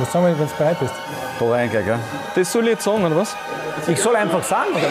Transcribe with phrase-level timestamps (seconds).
[0.00, 0.94] Was sagen wir, wenn du bereit bist?
[1.38, 1.98] Da rein, gell?
[2.34, 3.36] Das soll ich jetzt sagen, oder was?
[3.86, 4.90] Ich soll einfach sagen, oder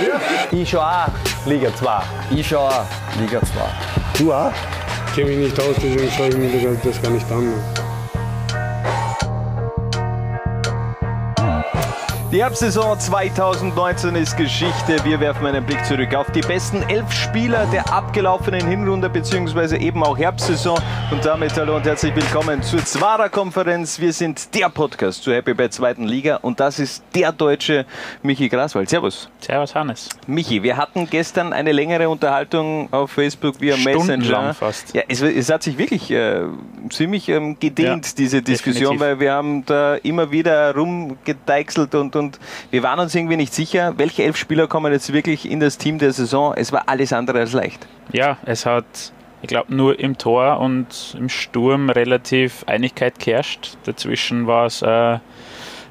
[0.51, 0.61] wie?
[0.61, 1.07] Ich schon auch
[1.47, 2.01] Liga 2.
[2.29, 2.85] Ich schon auch
[3.19, 3.47] Liga 2.
[4.19, 4.51] Du auch?
[5.07, 7.53] Ich kenne mich nicht aus, deswegen schaue ich mir das, das gar nicht an.
[12.31, 15.03] Die Herbstsaison 2019 ist Geschichte.
[15.03, 19.77] Wir werfen einen Blick zurück auf die besten elf Spieler der abgelaufenen Hinrunde bzw.
[19.77, 20.77] eben auch Herbstsaison.
[21.09, 23.99] Und damit hallo und herzlich willkommen zur Zwara-Konferenz.
[23.99, 27.87] Wir sind der Podcast zur Happy Bad zweiten Liga und das ist der deutsche
[28.21, 28.89] Michi Graswald.
[28.89, 29.27] Servus.
[29.39, 30.09] Servus Hannes.
[30.27, 34.53] Michi, wir hatten gestern eine längere Unterhaltung auf Facebook via Messenger.
[34.53, 34.93] fast.
[34.93, 36.43] Ja, es, es, hat sich wirklich äh,
[36.91, 39.01] ziemlich ähm, gedehnt, ja, diese Diskussion, definitiv.
[39.01, 43.93] weil wir haben da immer wieder rumgedeichselt und und wir waren uns irgendwie nicht sicher,
[43.97, 46.53] welche elf Spieler kommen jetzt wirklich in das Team der Saison.
[46.55, 47.87] Es war alles andere als leicht.
[48.11, 48.85] Ja, es hat,
[49.41, 53.77] ich glaube, nur im Tor und im Sturm relativ Einigkeit geherrscht.
[53.85, 55.17] Dazwischen war es äh,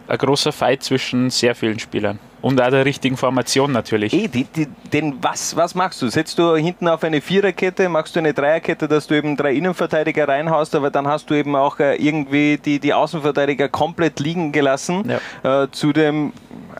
[0.08, 2.18] ein großer Fight zwischen sehr vielen Spielern.
[2.40, 4.12] Und auch der richtigen Formation natürlich.
[4.12, 6.08] Ey, die, die, denn was, was machst du?
[6.08, 10.28] Setzt du hinten auf eine Viererkette, machst du eine Dreierkette, dass du eben drei Innenverteidiger
[10.28, 15.12] reinhaust, aber dann hast du eben auch äh, irgendwie die, die Außenverteidiger komplett liegen gelassen.
[15.42, 15.64] Ja.
[15.64, 16.32] Äh, zu dem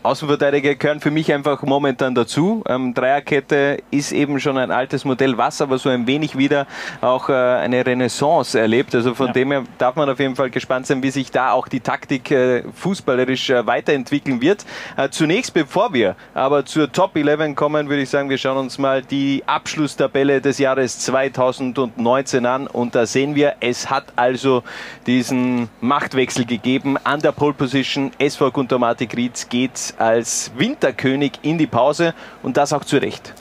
[0.02, 2.62] Außenverteidiger gehören für mich einfach momentan dazu.
[2.68, 6.66] Ähm, Dreierkette ist eben schon ein altes Modell, was aber so ein wenig wieder
[7.00, 8.94] auch äh, eine Renaissance erlebt.
[8.94, 9.32] Also von ja.
[9.32, 12.30] dem her darf man auf jeden Fall gespannt sein, wie sich da auch die Taktik
[12.30, 14.64] äh, fußballerisch äh, weiterentwickeln wird.
[14.96, 18.78] Äh, zunächst bevor wir aber zur Top 11 kommen, würde ich sagen, wir schauen uns
[18.78, 22.66] mal die Abschlusstabelle des Jahres 2019 an.
[22.66, 24.62] Und da sehen wir, es hat also
[25.06, 26.96] diesen Machtwechsel gegeben.
[27.02, 32.72] An der Pole Position SV Guntermatik Rietz geht als Winterkönig in die Pause und das
[32.72, 33.34] auch zu Recht.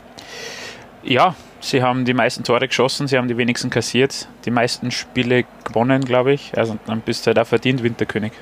[1.04, 5.46] Ja, sie haben die meisten Tore geschossen, sie haben die wenigsten kassiert, die meisten Spiele
[5.64, 6.58] gewonnen, glaube ich.
[6.58, 8.34] Also dann bist du halt auch verdient Winterkönig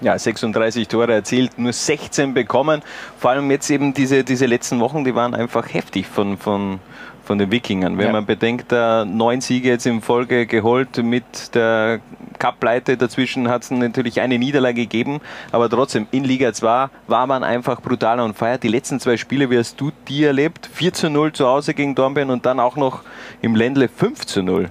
[0.00, 2.82] ja, 36 Tore erzielt, nur 16 bekommen.
[3.18, 6.80] Vor allem jetzt eben diese, diese letzten Wochen, die waren einfach heftig von, von,
[7.30, 7.96] von den Wikingern.
[7.96, 8.12] Wenn ja.
[8.12, 12.00] man bedenkt, äh, neun Siege jetzt in Folge geholt mit der
[12.40, 15.20] Cup-Pleite dazwischen hat es natürlich eine Niederlage gegeben,
[15.52, 18.64] aber trotzdem in Liga 2 war man einfach brutal und feiert.
[18.64, 20.68] Die letzten zwei Spiele, wie hast du die erlebt?
[20.72, 23.02] 4 zu 0 zu Hause gegen Dornbirn und dann auch noch
[23.42, 24.68] im Ländle 5 zu 0.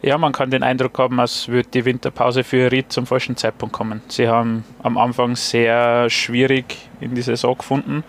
[0.00, 3.74] Ja, man kann den Eindruck haben, als würde die Winterpause für Ried zum falschen Zeitpunkt
[3.74, 4.00] kommen.
[4.08, 8.02] Sie haben am Anfang sehr schwierig in die Saison gefunden,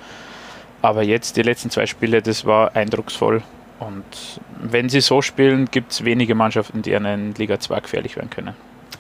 [0.82, 3.44] aber jetzt die letzten zwei Spiele, das war eindrucksvoll.
[3.80, 8.30] Und wenn sie so spielen, gibt es wenige Mannschaften, die in Liga 2 gefährlich werden
[8.30, 8.56] können.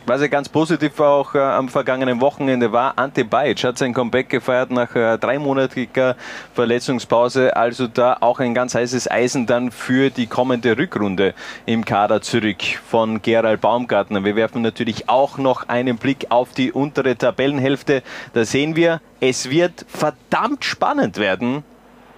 [0.10, 4.28] Was ja ganz positiv auch äh, am vergangenen Wochenende war, Ante Bajic hat sein Comeback
[4.28, 6.16] gefeiert nach äh, dreimonatiger
[6.56, 7.56] Verletzungspause.
[7.56, 11.36] Also da auch ein ganz heißes Eisen dann für die kommende Rückrunde
[11.68, 14.24] im Kader zurück von Gerald Baumgartner.
[14.24, 18.02] Wir werfen natürlich auch noch einen Blick auf die untere Tabellenhälfte.
[18.34, 21.64] Da sehen wir, es wird verdammt spannend werden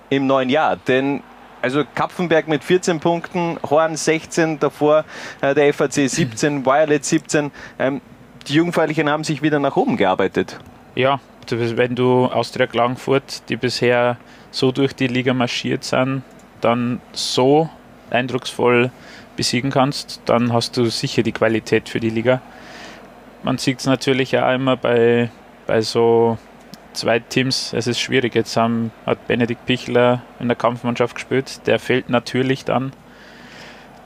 [0.09, 1.23] im neuen Jahr, denn
[1.61, 5.05] also Kapfenberg mit 14 Punkten, Horn 16, davor
[5.41, 7.51] äh, der FAC 17, Violet 17.
[7.79, 8.01] Ähm,
[8.47, 10.59] die Jungfräulichen haben sich wieder nach oben gearbeitet.
[10.95, 14.17] Ja, wenn du Austria Klagenfurt, die bisher
[14.51, 16.23] so durch die Liga marschiert sind,
[16.59, 17.69] dann so
[18.09, 18.91] eindrucksvoll
[19.35, 22.41] besiegen kannst, dann hast du sicher die Qualität für die Liga.
[23.43, 25.31] Man sieht es natürlich auch immer bei,
[25.65, 26.37] bei so
[26.93, 28.35] zwei Teams, es ist schwierig.
[28.35, 31.65] Jetzt haben, hat Benedikt Pichler in der Kampfmannschaft gespielt.
[31.67, 32.91] Der fehlt natürlich dann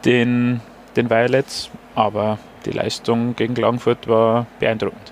[0.05, 0.61] den,
[0.95, 5.11] den Violets, aber die Leistung gegen Klagenfurt war beeindruckend.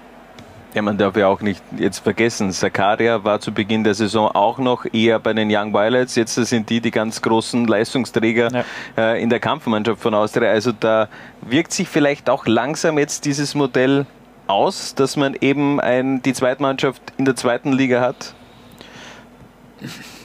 [0.74, 4.58] Ja, man darf ja auch nicht jetzt vergessen, Sakaria war zu Beginn der Saison auch
[4.58, 6.16] noch eher bei den Young Violets.
[6.16, 8.64] Jetzt sind die die ganz großen Leistungsträger ja.
[8.98, 10.50] äh, in der Kampfmannschaft von Austria.
[10.50, 11.10] Also da
[11.42, 14.08] wirkt sich vielleicht auch langsam jetzt dieses Modell
[14.54, 18.34] aus, dass man eben ein, die Zweitmannschaft in der zweiten Liga hat?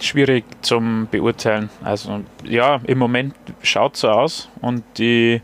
[0.00, 1.70] Schwierig zum Beurteilen.
[1.82, 5.42] Also ja, im Moment schaut so aus und die,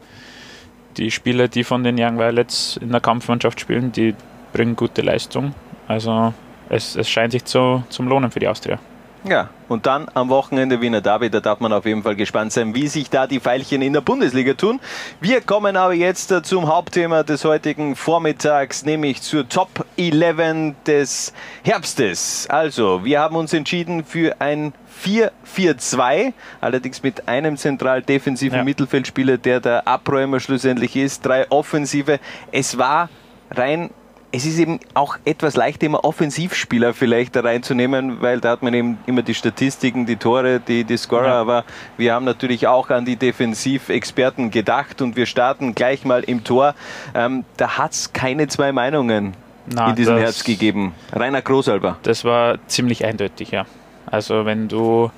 [0.97, 4.15] die Spieler, die von den Young Violets in der Kampfmannschaft spielen, die
[4.53, 5.55] bringen gute Leistung.
[5.89, 6.33] Also
[6.69, 8.79] es, es scheint sich zu, zum Lohnen für die Austria.
[9.27, 12.75] Ja, und dann am Wochenende Wiener Derby, da darf man auf jeden Fall gespannt sein,
[12.75, 14.81] wie sich da die Pfeilchen in der Bundesliga tun.
[15.19, 21.33] Wir kommen aber jetzt zum Hauptthema des heutigen Vormittags, nämlich zur Top 11 des
[21.63, 22.47] Herbstes.
[22.51, 28.65] Also, wir haben uns entschieden für ein 4-4-2, allerdings mit einem zentral defensiven ja.
[28.65, 32.21] Mittelfeldspieler, der der Abräumer schlussendlich ist, drei Offensive.
[32.53, 33.09] Es war
[33.51, 33.89] rein
[34.35, 38.75] es ist eben auch etwas leichter, immer Offensivspieler vielleicht da reinzunehmen, weil da hat man
[38.75, 41.41] eben immer die Statistiken, die Tore, die, die Scorer, ja.
[41.41, 41.65] aber
[41.97, 46.75] wir haben natürlich auch an die Defensivexperten gedacht und wir starten gleich mal im Tor.
[47.15, 49.35] Ähm, da hat es keine zwei Meinungen.
[49.67, 50.95] Na, in diesem Herbst gegeben?
[51.13, 51.99] Rainer Großalber.
[52.03, 53.67] Das war ziemlich eindeutig, ja.
[54.07, 55.13] Also wenn du,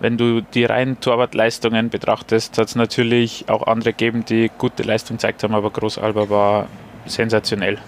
[0.00, 5.16] wenn du die reinen Torwartleistungen betrachtest, hat es natürlich auch andere gegeben, die gute Leistung
[5.16, 6.66] gezeigt haben, aber Großalber war
[7.06, 7.78] sensationell.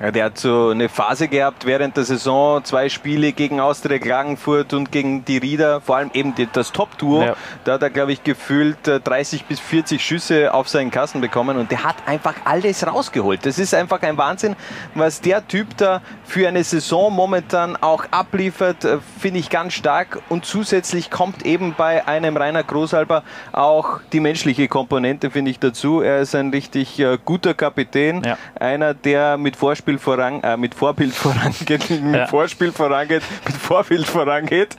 [0.00, 4.74] Ja, der hat so eine Phase gehabt während der Saison, zwei Spiele gegen Austria Klagenfurt
[4.74, 7.22] und gegen die Rieder, vor allem eben die, das Top-Duo.
[7.22, 7.36] Ja.
[7.64, 11.56] Da hat er, glaube ich, gefühlt äh, 30 bis 40 Schüsse auf seinen Kasten bekommen
[11.56, 13.46] und der hat einfach alles rausgeholt.
[13.46, 14.54] Das ist einfach ein Wahnsinn,
[14.94, 20.20] was der Typ da für eine Saison momentan auch abliefert, äh, finde ich ganz stark.
[20.28, 23.22] Und zusätzlich kommt eben bei einem Rainer Großalber
[23.52, 26.02] auch die menschliche Komponente, finde ich, dazu.
[26.02, 28.36] Er ist ein richtig äh, guter Kapitän, Ja.
[28.60, 32.26] einer, der mit Vorspiel voran, äh, mit Vorbild vorangeht, mit Ja.
[32.26, 34.76] Vorspiel vorangeht, mit Vorbild vorangeht.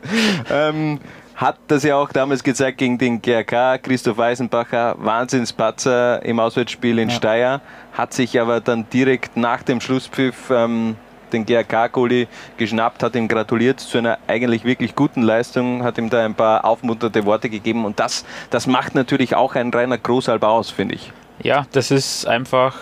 [0.51, 0.99] Ähm,
[1.35, 7.09] hat das ja auch damals gezeigt gegen den GRK, Christoph Eisenbacher, Wahnsinnspatzer im Auswärtsspiel in
[7.09, 7.15] Ja.
[7.15, 7.61] Steyr,
[7.93, 10.95] hat sich aber dann direkt nach dem Schlusspfiff ähm,
[11.31, 12.27] den GRK-Goalie
[12.57, 16.65] geschnappt, hat ihm gratuliert zu einer eigentlich wirklich guten Leistung, hat ihm da ein paar
[16.65, 21.11] aufmunternde Worte gegeben und das, das macht natürlich auch ein reiner Großalber aus, finde ich.
[21.43, 22.75] Ja, das ist einfach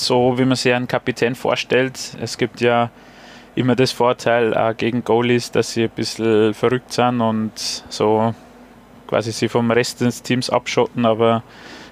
[0.00, 2.16] so, wie man sich einen Kapitän vorstellt.
[2.20, 2.90] Es gibt ja
[3.54, 7.52] immer das Vorteil äh, gegen Goalies, dass sie ein bisschen verrückt sind und
[7.88, 8.34] so
[9.06, 11.42] quasi sie vom Rest des Teams abschotten, aber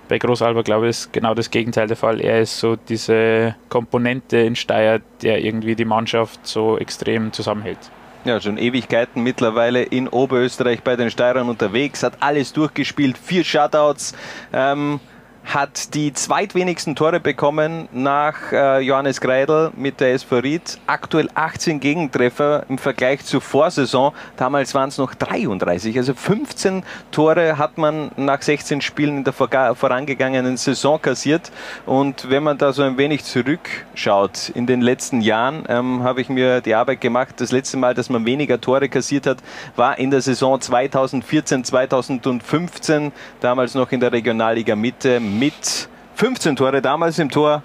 [0.08, 2.20] bei Großalber, glaube ich, ist genau das Gegenteil der Fall.
[2.20, 7.78] Er ist so diese Komponente in Steyr, der irgendwie die Mannschaft so extrem zusammenhält.
[8.24, 14.14] Ja, schon Ewigkeiten mittlerweile in Oberösterreich bei den Steirern unterwegs, hat alles durchgespielt, vier Shutouts,
[14.52, 14.98] ähm,
[15.44, 20.78] hat die zweitwenigsten Tore bekommen nach äh, Johannes Greidel mit der SV Ried.
[20.86, 24.12] Aktuell 18 Gegentreffer im Vergleich zur Vorsaison.
[24.36, 25.96] Damals waren es noch 33.
[25.96, 31.50] Also 15 Tore hat man nach 16 Spielen in der vorangegangenen Saison kassiert.
[31.86, 36.28] Und wenn man da so ein wenig zurückschaut in den letzten Jahren, ähm, habe ich
[36.28, 37.34] mir die Arbeit gemacht.
[37.38, 39.38] Das letzte Mal, dass man weniger Tore kassiert hat,
[39.74, 43.12] war in der Saison 2014, 2015.
[43.40, 46.82] Damals noch in der Regionalliga Mitte mit 15 Tore.
[46.82, 47.62] Damals im Tor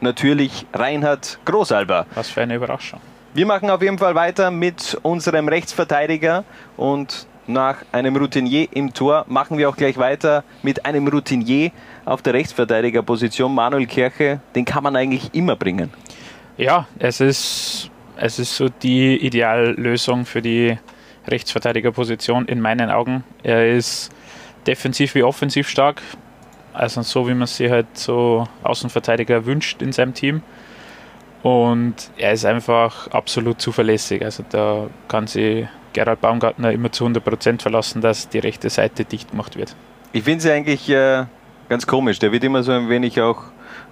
[0.00, 2.06] natürlich Reinhard Großalber.
[2.14, 3.00] Was für eine Überraschung.
[3.34, 6.44] Wir machen auf jeden Fall weiter mit unserem Rechtsverteidiger
[6.76, 11.72] und nach einem Routinier im Tor machen wir auch gleich weiter mit einem Routinier
[12.04, 13.52] auf der Rechtsverteidigerposition.
[13.54, 15.90] Manuel Kirche, den kann man eigentlich immer bringen.
[16.56, 20.78] Ja, es ist, es ist so die Ideallösung für die
[21.26, 23.24] Rechtsverteidigerposition in meinen Augen.
[23.42, 24.10] Er ist
[24.66, 26.02] defensiv wie offensiv stark,
[26.72, 30.42] also so wie man sich halt so Außenverteidiger wünscht in seinem Team.
[31.42, 34.24] Und er ist einfach absolut zuverlässig.
[34.24, 39.30] Also da kann sich Gerald Baumgartner immer zu 100% verlassen, dass die rechte Seite dicht
[39.30, 39.74] gemacht wird.
[40.12, 41.24] Ich finde sie eigentlich äh,
[41.68, 42.18] ganz komisch.
[42.18, 43.42] Der wird immer so ein wenig auch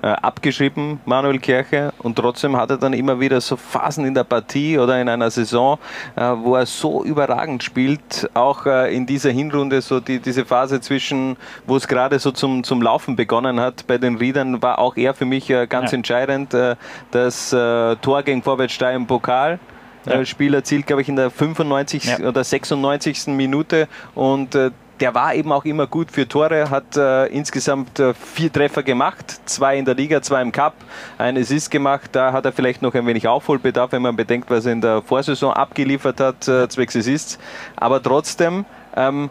[0.08, 4.78] abgeschrieben, Manuel Kirche, und trotzdem hat er dann immer wieder so Phasen in der Partie
[4.78, 5.78] oder in einer Saison,
[6.16, 8.30] äh, wo er so überragend spielt.
[8.34, 11.36] Auch äh, in dieser Hinrunde, so die, diese Phase zwischen,
[11.66, 15.14] wo es gerade so zum, zum Laufen begonnen hat bei den Riedern, war auch er
[15.14, 15.96] für mich äh, ganz Ja.
[15.96, 16.54] entscheidend.
[16.54, 16.76] Äh,
[17.10, 19.58] das äh, Tor gegen Vorwärtssteyr im Pokal.
[20.06, 20.12] Ja.
[20.20, 22.04] Äh, Spiel erzielt, glaube ich, in der 95.
[22.04, 22.28] Ja.
[22.28, 23.26] oder 96.
[23.28, 24.70] Minute und äh,
[25.00, 29.40] der war eben auch immer gut für Tore, hat äh, insgesamt äh, vier Treffer gemacht,
[29.46, 30.74] zwei in der Liga, zwei im Cup,
[31.18, 32.10] ein Assist gemacht.
[32.12, 35.02] Da hat er vielleicht noch ein wenig Aufholbedarf, wenn man bedenkt, was er in der
[35.02, 37.38] Vorsaison abgeliefert hat, äh, zwecks Assists.
[37.76, 39.30] Aber trotzdem ähm,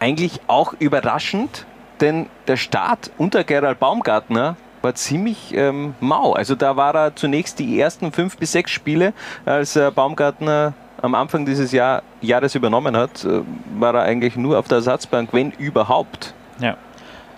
[0.00, 1.66] eigentlich auch überraschend,
[2.00, 6.32] denn der Start unter Gerald Baumgartner war ziemlich ähm, mau.
[6.34, 9.12] Also da war er zunächst die ersten fünf bis sechs Spiele,
[9.44, 13.42] als äh, Baumgartner am Anfang dieses Jahr, Jahres übernommen hat, äh,
[13.78, 16.32] war er eigentlich nur auf der Ersatzbank, wenn überhaupt.
[16.60, 16.78] Ja.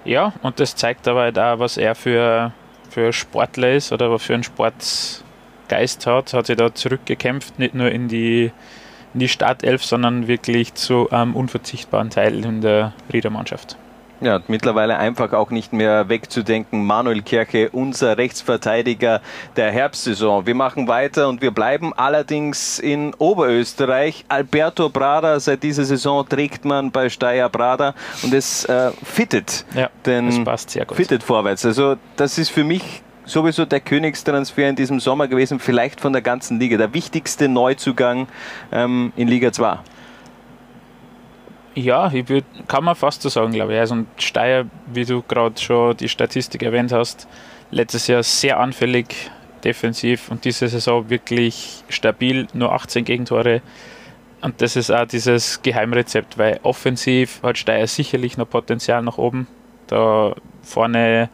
[0.05, 2.53] Ja, und das zeigt aber halt auch, was er für,
[2.91, 6.33] für Sportler ist oder was für einen Sportgeist hat.
[6.33, 8.53] Hat sich da zurückgekämpft, nicht nur in die,
[9.15, 13.77] in die Startelf, sondern wirklich zu einem unverzichtbaren Teil in der Riedermannschaft.
[14.21, 16.85] Ja, mittlerweile einfach auch nicht mehr wegzudenken.
[16.87, 19.21] Manuel Kirche, unser Rechtsverteidiger
[19.57, 20.47] der Herbstsaison.
[20.47, 24.25] Wir machen weiter und wir bleiben allerdings in Oberösterreich.
[24.29, 29.67] Alberto Brada, seit dieser Saison trägt man bei Steyr Brada und es äh, fittet.
[29.75, 30.97] Ja, den das passt sehr gut.
[30.97, 31.67] fittet vorwärts.
[31.67, 36.23] Also das ist für mich sowieso der Königstransfer in diesem Sommer gewesen, vielleicht von der
[36.23, 36.79] ganzen Liga.
[36.79, 38.29] Der wichtigste Neuzugang
[38.73, 39.79] ähm, in Liga 2.
[41.77, 43.79] Ja, ich würd, kann man fast so sagen, glaube ich.
[43.79, 47.29] Also Steyr, wie du gerade schon die Statistik erwähnt hast,
[47.71, 49.31] letztes Jahr sehr anfällig
[49.63, 53.61] defensiv und diese Saison wirklich stabil, nur 18 Gegentore.
[54.41, 59.47] Und das ist auch dieses Geheimrezept, weil offensiv hat Steyr sicherlich noch Potenzial nach oben.
[59.87, 61.29] Da vorne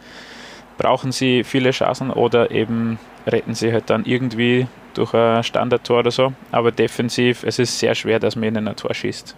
[0.77, 6.11] brauchen sie viele Chancen oder eben retten sie halt dann irgendwie durch ein Standardtor oder
[6.11, 6.33] so.
[6.51, 9.37] Aber defensiv, es ist sehr schwer, dass man ihnen ein Tor schießt.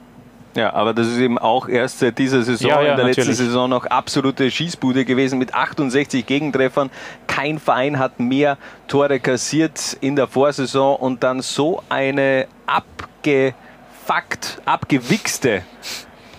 [0.55, 3.23] Ja, aber das ist eben auch erst seit dieser Saison, Ja, ja, in der letzten
[3.23, 3.39] natürlich.
[3.39, 6.91] Saison noch absolute Schießbude gewesen mit 68 Gegentreffern.
[7.27, 8.57] Kein Verein hat mehr
[8.87, 15.63] Tore kassiert in der Vorsaison und dann so eine abgefuckt, abgewichste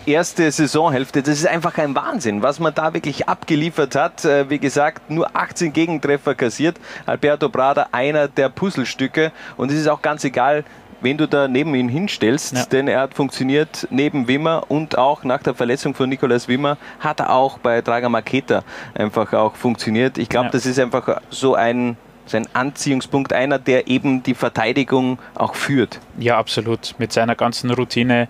[0.07, 1.22] erste Saisonhälfte.
[1.22, 4.25] Das ist einfach ein Wahnsinn, was man da wirklich abgeliefert hat.
[4.25, 6.77] Äh, Wie gesagt, nur 18 Gegentreffer kassiert.
[7.05, 10.63] Alberto Prada einer der Puzzlestücke und es ist auch ganz egal,
[11.05, 12.65] wen du da neben ihn hinstellst, Ja.
[12.65, 17.21] denn er hat funktioniert neben Wimmer und auch nach der Verletzung von Nikolaus Wimmer hat
[17.21, 20.17] er auch bei Draga Maketa einfach auch funktioniert.
[20.17, 20.51] Ich glaube, Ja.
[20.51, 21.95] das ist einfach so ein,
[22.25, 26.00] so ein Anziehungspunkt, einer, der eben die Verteidigung auch führt.
[26.17, 26.95] Ja, absolut.
[26.97, 28.27] Mit seiner ganzen Routine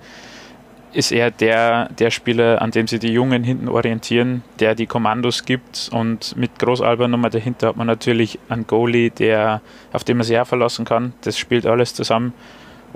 [0.91, 5.43] ist er der, der Spieler, an dem sich die Jungen hinten orientieren, der die Kommandos
[5.45, 5.89] gibt.
[5.93, 10.37] Und mit Großalber nochmal dahinter hat man natürlich einen Goalie, der, auf den man sich
[10.39, 11.13] auch verlassen kann.
[11.21, 12.33] Das spielt alles zusammen.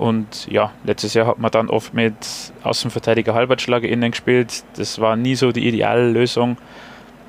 [0.00, 2.14] Und ja, letztes Jahr hat man dann oft mit
[2.62, 4.64] Außenverteidiger Halbertschlager innen gespielt.
[4.76, 6.56] Das war nie so die ideale Lösung.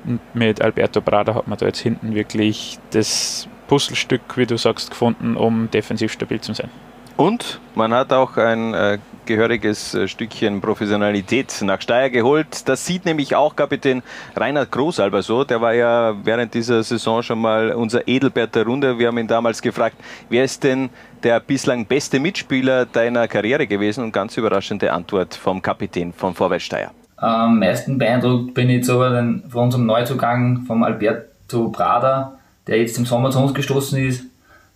[0.06, 4.88] Und mit Alberto Prada hat man da jetzt hinten wirklich das Puzzlestück, wie du sagst,
[4.88, 6.70] gefunden, um defensiv stabil zu sein.
[7.18, 12.68] Und man hat auch ein äh, gehöriges äh, Stückchen Professionalität nach Steyr geholt.
[12.68, 14.02] Das sieht nämlich auch Kapitän
[14.36, 15.44] Reinhard Großalber so.
[15.44, 18.98] Der war ja während dieser Saison schon mal unser Edelbert der Runde.
[18.98, 19.96] Wir haben ihn damals gefragt,
[20.28, 20.90] wer ist denn
[21.22, 24.04] der bislang beste Mitspieler deiner Karriere gewesen?
[24.04, 26.90] Und ganz überraschende Antwort vom Kapitän von Vorwärts Steyr.
[27.16, 32.32] Am meisten beeindruckt bin ich jetzt von unserem Neuzugang, vom Alberto Prada,
[32.66, 34.24] der jetzt im Sommer zu uns gestoßen ist.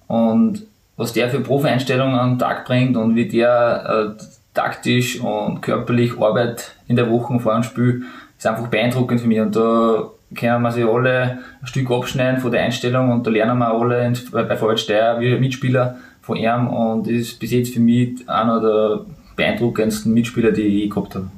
[0.07, 0.62] Und
[0.97, 4.23] was der für Profi-Einstellungen den Tag bringt und wie der äh,
[4.55, 8.05] taktisch und körperlich Arbeit in der Woche vor dem Spiel,
[8.37, 9.41] ist einfach beeindruckend für mich.
[9.41, 13.59] Und da können wir sich alle ein Stück abschneiden von der Einstellung und da lernen
[13.59, 18.29] wir alle bei Vorwärts Steyr wie Mitspieler von ihm und ist bis jetzt für mich
[18.29, 19.00] einer der
[19.37, 21.29] beeindruckendsten Mitspieler, die ich je gehabt habe.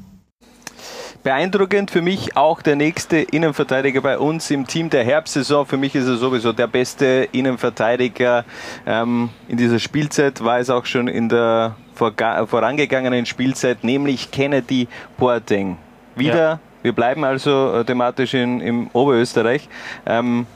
[1.28, 5.66] Beeindruckend für mich auch der nächste Innenverteidiger bei uns im Team der Herbstsaison.
[5.66, 8.46] Für mich ist er sowieso der beste Innenverteidiger
[8.86, 15.76] ähm, in dieser Spielzeit, war es auch schon in der vorangegangenen Spielzeit, nämlich Kennedy Boateng.
[16.16, 16.60] Wieder, Ja.
[16.82, 19.68] wir bleiben also äh, thematisch in, im Oberösterreich.
[20.06, 20.46] Ähm,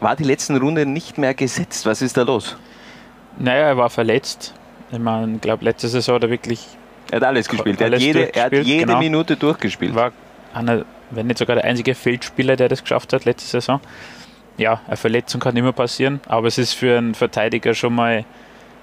[0.00, 1.84] war die letzten Runde nicht mehr gesetzt?
[1.84, 2.56] Was ist da los?
[3.38, 4.54] Naja, er war verletzt.
[4.90, 6.66] Ich meine, ich glaube, letzte Saison hat er wirklich
[7.10, 7.80] Er hat alles gespielt.
[7.80, 8.98] Er hat Alles jede, er hat durchgespielt, jede genau.
[8.98, 9.94] Minute durchgespielt.
[9.94, 10.12] war
[10.52, 13.80] einer, wenn nicht sogar der einzige Feldspieler, der das geschafft hat letzte Saison.
[14.56, 18.24] Ja, eine Verletzung kann immer passieren, aber es ist für einen Verteidiger schon mal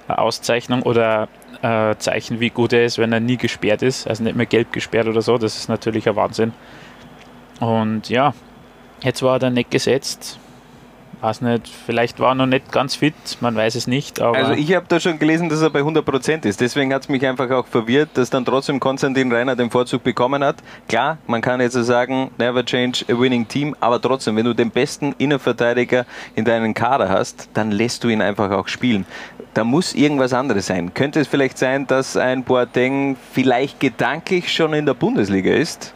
[0.07, 1.29] eine Auszeichnung oder
[1.61, 4.73] ein Zeichen, wie gut er ist, wenn er nie gesperrt ist, also nicht mehr gelb
[4.73, 5.37] gesperrt oder so.
[5.37, 6.53] Das ist natürlich ein Wahnsinn.
[7.59, 8.33] Und ja,
[9.01, 10.39] jetzt war er dann nicht gesetzt.
[11.21, 14.19] Weiß nicht, vielleicht war er noch nicht ganz fit, man weiß es nicht.
[14.19, 16.59] Also ich habe da schon gelesen, dass er bei 100% ist.
[16.59, 20.43] Deswegen hat es mich einfach auch verwirrt, dass dann trotzdem Konstantin Reiner den Vorzug bekommen
[20.43, 20.55] hat.
[20.87, 24.71] Klar, man kann jetzt sagen, never change a winning team, aber trotzdem, wenn du den
[24.71, 29.05] besten Innenverteidiger in deinem Kader hast, dann lässt du ihn einfach auch spielen.
[29.53, 30.91] Da muss irgendwas anderes sein.
[30.95, 35.93] Könnte es vielleicht sein, dass ein Boateng vielleicht gedanklich schon in der Bundesliga ist?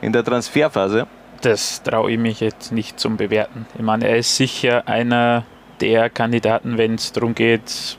[0.00, 1.06] In der Transferphase?
[1.42, 3.66] Das traue ich mich jetzt nicht zum Bewerten.
[3.74, 5.44] Ich meine, er ist sicher einer
[5.80, 7.98] der Kandidaten, wenn es darum geht,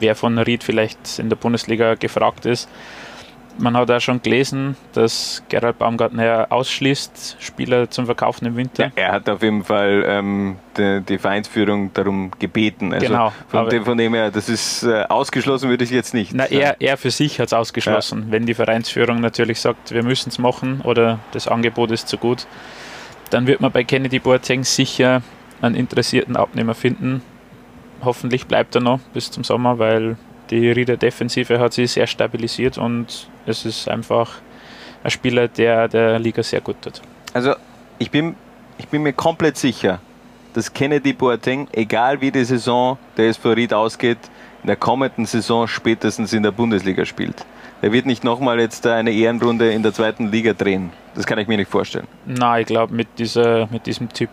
[0.00, 2.68] wer von Ried vielleicht in der Bundesliga gefragt ist.
[3.58, 8.84] Man hat auch schon gelesen, dass Gerald Baumgartner ja ausschließt, Spieler zum Verkaufen im Winter.
[8.96, 12.92] Ja, er hat auf jeden Fall ähm, die, die Vereinsführung darum gebeten.
[12.92, 16.32] Also Genau, Von dem, von dem her, das ist äh, ausgeschlossen, würde ich jetzt nicht.
[16.32, 18.26] Na, er, er für sich hat es ausgeschlossen.
[18.30, 22.46] Wenn die Vereinsführung natürlich sagt, wir müssen es machen oder das Angebot ist zu gut,
[23.30, 25.22] dann wird man bei Kennedy Boateng sicher
[25.62, 27.22] einen interessierten Abnehmer finden.
[28.02, 30.16] Hoffentlich bleibt er noch bis zum Sommer, weil
[30.50, 34.40] die Rieder Defensive hat sich sehr stabilisiert und es ist einfach
[35.04, 37.00] ein Spieler, der der Liga sehr gut tut.
[37.32, 37.54] Also
[37.98, 38.34] ich bin,
[38.78, 40.00] ich bin mir komplett sicher,
[40.54, 44.18] dass Kennedy Boateng, egal wie die Saison der SV Ried ausgeht,
[44.62, 47.46] in der kommenden Saison spätestens in der Bundesliga spielt.
[47.82, 50.92] Er wird nicht nochmal jetzt eine Ehrenrunde in der zweiten Liga drehen.
[51.14, 52.06] Das kann ich mir nicht vorstellen.
[52.26, 53.08] Na, ich glaube, mit,
[53.70, 54.28] mit diesem Typ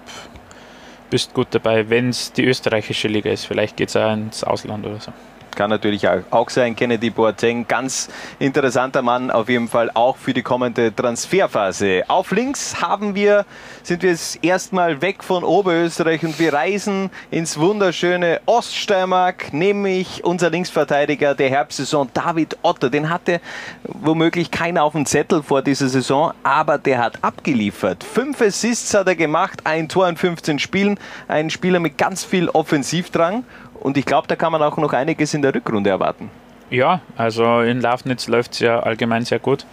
[1.09, 3.45] bist gut dabei, wenn es die österreichische Liga ist.
[3.45, 5.13] Vielleicht geht es auch ins Ausland oder so.
[5.57, 6.75] Kann natürlich auch sein.
[6.75, 8.09] Kennedy Boateng, ganz
[8.39, 12.03] interessanter Mann, auf jeden Fall auch für die kommende Transferphase.
[12.07, 13.43] Auf links haben wir,
[13.81, 20.51] sind wir jetzt erstmal weg von Oberösterreich und wir reisen ins wunderschöne Oststeiermark, nämlich unser
[20.51, 22.91] Linksverteidiger der Herbstsaison, David Otter.
[22.91, 23.41] Den hatte
[23.83, 28.03] womöglich keiner auf dem Zettel vor dieser Saison, aber der hat abgeliefert.
[28.03, 32.47] Fünf Assists hat er gemacht, ein Tor in 15 Spielen, ein Spieler mit ganz viel
[32.49, 33.43] Offensivdrang
[33.79, 36.29] und ich glaube, da kann man auch noch einiges in der Rückrunde erwarten.
[36.69, 39.65] Ja, also in Lafnitz läuft es ja allgemein sehr gut.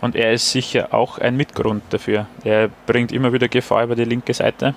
[0.00, 2.26] Und er ist sicher auch ein Mitgrund dafür.
[2.44, 4.74] Er bringt immer wieder Gefahr über die linke Seite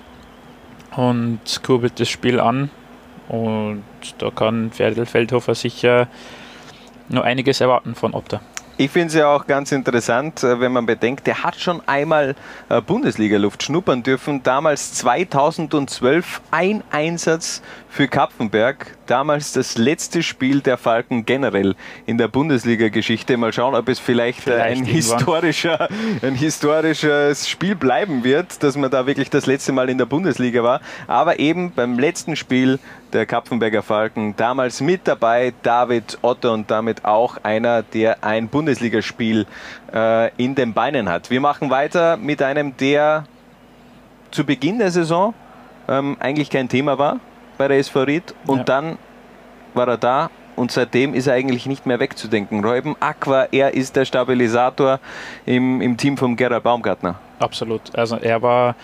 [0.96, 2.70] und kurbelt das Spiel an.
[3.28, 3.84] Und
[4.18, 6.08] da kann Ferdel Feldhofer sicher
[7.08, 8.40] noch einiges erwarten von Otter.
[8.80, 12.34] Ich finde es ja auch ganz interessant, äh, wenn man bedenkt, der hat schon einmal
[12.70, 14.42] äh, Bundesliga-Luft schnuppern dürfen.
[14.42, 17.60] Damals 2012 ein Einsatz
[17.90, 18.96] für Kapfenberg.
[19.10, 21.74] Damals das letzte Spiel der Falken generell
[22.06, 23.36] in der Bundesliga-Geschichte.
[23.36, 25.88] Mal schauen, ob es vielleicht, äh, vielleicht ein, historischer,
[26.22, 30.62] ein historisches Spiel bleiben wird, dass man da wirklich das letzte Mal in der Bundesliga
[30.62, 30.80] war.
[31.08, 32.78] Aber eben beim letzten Spiel
[33.12, 39.44] der Kapfenberger Falken damals mit dabei David Otto und damit auch einer, der ein Bundesligaspiel
[39.92, 41.30] äh, in den Beinen hat.
[41.30, 43.24] Wir machen weiter mit einem, der
[44.30, 45.34] zu Beginn der Saison
[45.88, 47.18] ähm, eigentlich kein Thema war,
[47.60, 48.64] bei der SV Ried und ja.
[48.64, 48.98] dann
[49.74, 52.64] war er da und seitdem ist er eigentlich nicht mehr wegzudenken.
[52.64, 54.98] Reuben Aqua, er ist der Stabilisator
[55.44, 57.16] im, im Team von Gerhard Baumgartner.
[57.38, 57.94] Absolut.
[57.94, 58.76] Also er war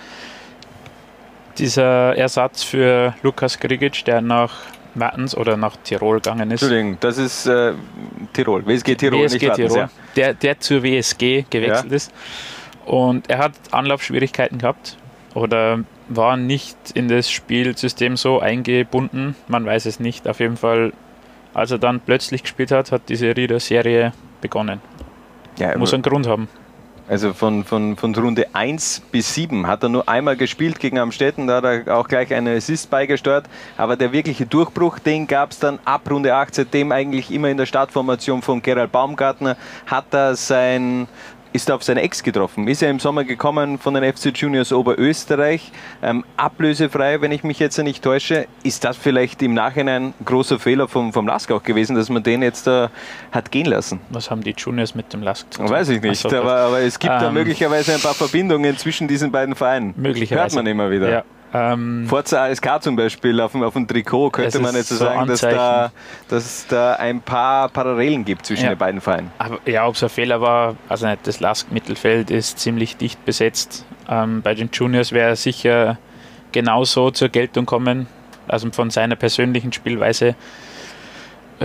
[1.56, 4.52] dieser Ersatz für Lukas Grigic, der nach
[4.94, 6.62] Wattens oder nach Tirol gegangen ist.
[6.62, 7.72] Entschuldigung, das ist äh,
[8.34, 9.90] Tirol, WSG Tirol, WSG nicht Tirol, ja.
[10.16, 11.96] der, der zur WSG gewechselt ja.
[11.96, 12.12] ist.
[12.84, 14.98] Und er hat Anlaufschwierigkeiten gehabt
[15.32, 19.34] oder war nicht in das Spielsystem so eingebunden.
[19.48, 20.28] Man weiß es nicht.
[20.28, 20.92] Auf jeden Fall,
[21.54, 24.80] als er dann plötzlich gespielt hat, hat diese Rieder-Serie begonnen.
[25.58, 26.48] Ja, Muss einen Grund haben.
[27.08, 31.46] Also von, von, von Runde 1 bis 7 hat er nur einmal gespielt gegen Amstetten,
[31.46, 33.46] da hat er auch gleich eine Assist beigesteuert.
[33.76, 37.58] Aber der wirkliche Durchbruch, den gab es dann ab Runde 8, seitdem eigentlich immer in
[37.58, 41.06] der Startformation von Gerald Baumgartner, hat er sein
[41.52, 42.68] ist auf seine Ex getroffen.
[42.68, 45.72] Ist er im Sommer gekommen von den FC Juniors Oberösterreich,
[46.02, 48.46] ähm, ablösefrei, wenn ich mich jetzt nicht täusche.
[48.62, 52.22] Ist das vielleicht im Nachhinein ein großer Fehler vom, vom Lask auch gewesen, dass man
[52.22, 52.90] den jetzt da
[53.32, 54.00] hat gehen lassen?
[54.10, 55.70] Was haben die Juniors mit dem Lask zu tun?
[55.70, 59.08] Weiß ich nicht, so, aber, aber, es gibt ähm, da möglicherweise ein paar Verbindungen zwischen
[59.08, 59.94] diesen beiden Vereinen.
[59.96, 60.56] Möglicherweise.
[60.56, 61.08] Hört man immer wieder.
[61.08, 61.24] Ja.
[61.54, 65.26] Ähm, Forza ASK zum Beispiel auf dem, auf dem Trikot könnte man jetzt so sagen,
[65.26, 65.92] dass da,
[66.28, 68.70] dass es da ein paar Parallelen gibt zwischen ja.
[68.70, 69.30] den beiden Vereinen.
[69.38, 73.84] Aber ja, ob es ein Fehler war, also nicht, das Lask-Mittelfeld ist ziemlich dicht besetzt.
[74.08, 75.98] Ähm, bei den Juniors wäre er sicher
[76.52, 78.06] genauso zur Geltung kommen,
[78.48, 80.34] also von seiner persönlichen Spielweise.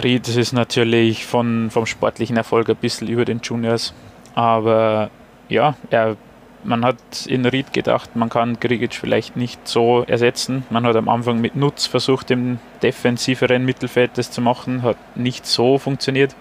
[0.02, 3.94] Ried ist natürlich von, vom sportlichen Erfolg ein bisschen über den Juniors,
[4.36, 5.10] aber
[5.50, 6.16] ja, er
[6.64, 10.64] man hat in Ried gedacht, man kann Grigic vielleicht nicht so ersetzen.
[10.70, 15.46] Man hat am Anfang mit Nutz versucht, im defensiveren Mittelfeld das zu machen, hat nicht
[15.46, 16.36] so funktioniert.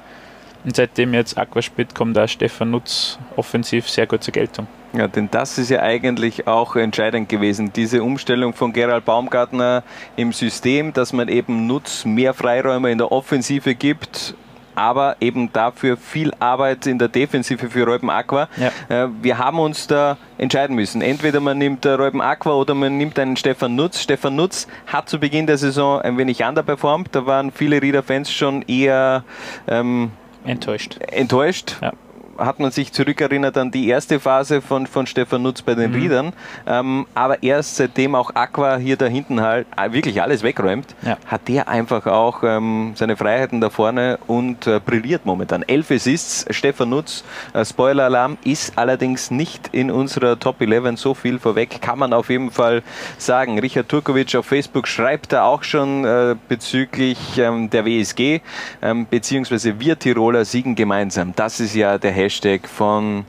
[0.64, 4.66] Und seitdem jetzt Aqua spielt, kommt da Stefan Nutz offensiv sehr gut zur Geltung.
[4.92, 7.72] Ja, denn das ist ja eigentlich auch entscheidend gewesen.
[7.72, 9.84] Diese Umstellung von Gerald Baumgartner
[10.16, 14.34] im System, dass man eben Nutz mehr Freiräume in der Offensive gibt
[14.74, 18.48] aber eben dafür viel Arbeit in der Defensive für Reuben Aqua.
[18.56, 19.04] Ja.
[19.04, 21.02] Äh, wir haben uns da entscheiden müssen.
[21.02, 24.00] Entweder man nimmt äh, Reuben Aqua oder man nimmt einen Stefan Nutz.
[24.00, 27.08] Stefan Nutz hat zu Beginn der Saison ein wenig underperformt.
[27.12, 29.24] Da waren viele Rieder-Fans schon eher
[29.68, 30.10] ähm,
[30.44, 30.98] enttäuscht.
[31.10, 31.76] Enttäuscht.
[31.80, 31.92] Ja
[32.40, 35.96] hat man sich zurückerinnert an die erste Phase von, von Stefan Nutz bei den mhm.
[35.96, 36.32] Riedern.
[36.66, 41.18] Ähm, aber erst seitdem auch Aqua hier da hinten halt äh, wirklich alles wegräumt, ja.
[41.26, 45.62] hat der einfach auch ähm, seine Freiheiten da vorne und äh, brilliert momentan.
[45.62, 51.38] Elf Assists, Stefan Nutz, äh, Spoiler-Alarm, ist allerdings nicht in unserer Top 11 so viel
[51.38, 52.82] vorweg, kann man auf jeden Fall
[53.18, 53.58] sagen.
[53.58, 58.40] Richard Turkovic auf Facebook schreibt da auch schon äh, bezüglich ähm, der WSG,
[58.82, 61.32] ähm, beziehungsweise wir Tiroler siegen gemeinsam.
[61.36, 63.24] Das ist ja der Hashtag Hashtag von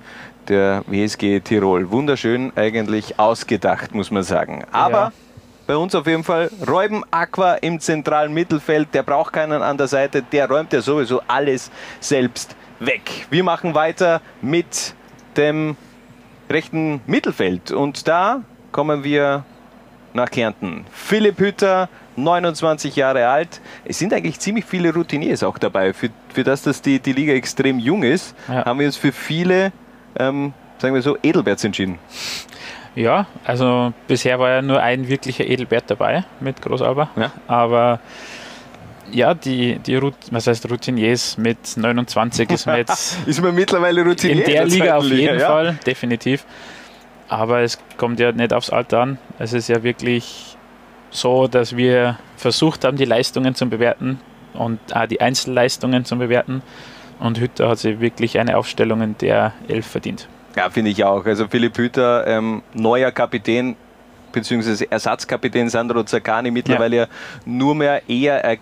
[0.47, 1.89] der WSG Tirol.
[1.89, 4.63] Wunderschön eigentlich ausgedacht, muss man sagen.
[4.71, 5.11] Aber ja.
[5.65, 8.89] bei uns auf jeden Fall Räuben Aqua im zentralen Mittelfeld.
[8.93, 10.21] Der braucht keinen an der Seite.
[10.21, 13.25] Der räumt ja sowieso alles selbst weg.
[13.31, 14.93] Wir machen weiter mit
[15.35, 15.75] dem
[16.47, 17.71] rechten Mittelfeld.
[17.71, 19.43] Und da kommen wir
[20.13, 20.85] nach Kärnten.
[20.91, 23.61] Philipp Hütter 29 Jahre alt.
[23.85, 25.93] Es sind eigentlich ziemlich viele Routiniers auch dabei.
[25.93, 28.65] Für, für das, dass die, die Liga extrem jung ist, ja.
[28.65, 29.71] haben wir uns für viele,
[30.17, 31.99] ähm, sagen wir so, Edelberts entschieden.
[32.95, 37.09] Ja, also bisher war ja nur ein wirklicher Edelbert dabei mit Großalber.
[37.15, 37.31] Ja.
[37.47, 37.99] Aber
[39.11, 44.03] Ja, die, die Rout was heißt Routiniers mit 29 ist man jetzt ist man mittlerweile
[44.03, 45.47] Routinier in der Liga auf jeden ja?
[45.47, 46.45] Fall, definitiv.
[47.27, 49.17] Aber es kommt ja nicht aufs Alter an.
[49.39, 50.50] Es ist ja wirklich
[51.11, 54.19] so, dass wir versucht haben, die Leistungen zu bewerten
[54.53, 56.63] und auch die Einzelleistungen zu bewerten.
[57.19, 60.27] Und Hütter hat sich wirklich eine Aufstellung in der Elf verdient.
[60.55, 61.25] Ja, finde ich auch.
[61.25, 63.75] Also Philipp Hüter, ähm, neuer Kapitän
[64.31, 67.07] beziehungsweise Ersatzkapitän Sandro Zaccani, mittlerweile ja.
[67.45, 68.57] nur mehr eher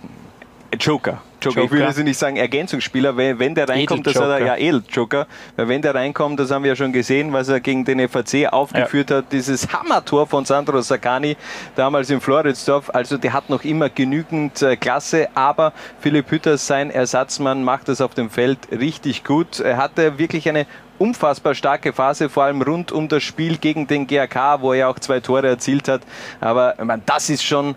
[0.77, 1.21] Joker.
[1.41, 1.63] Joker.
[1.63, 5.25] Ich will jetzt nicht sagen Ergänzungsspieler, weil wenn der reinkommt, das hat er ja Edel-Joker,
[5.55, 8.51] weil wenn der reinkommt, das haben wir ja schon gesehen, was er gegen den FAC
[8.51, 9.17] aufgeführt ja.
[9.17, 11.37] hat, dieses Hammertor von Sandro Saccani
[11.75, 16.91] damals in Floridsdorf, also der hat noch immer genügend äh, Klasse, aber Philipp Hütter, sein
[16.91, 19.59] Ersatzmann, macht das auf dem Feld richtig gut.
[19.59, 24.07] Er hatte wirklich eine unfassbar starke Phase, vor allem rund um das Spiel gegen den
[24.07, 26.01] GAK, wo er auch zwei Tore erzielt hat,
[26.41, 27.75] aber meine, das ist schon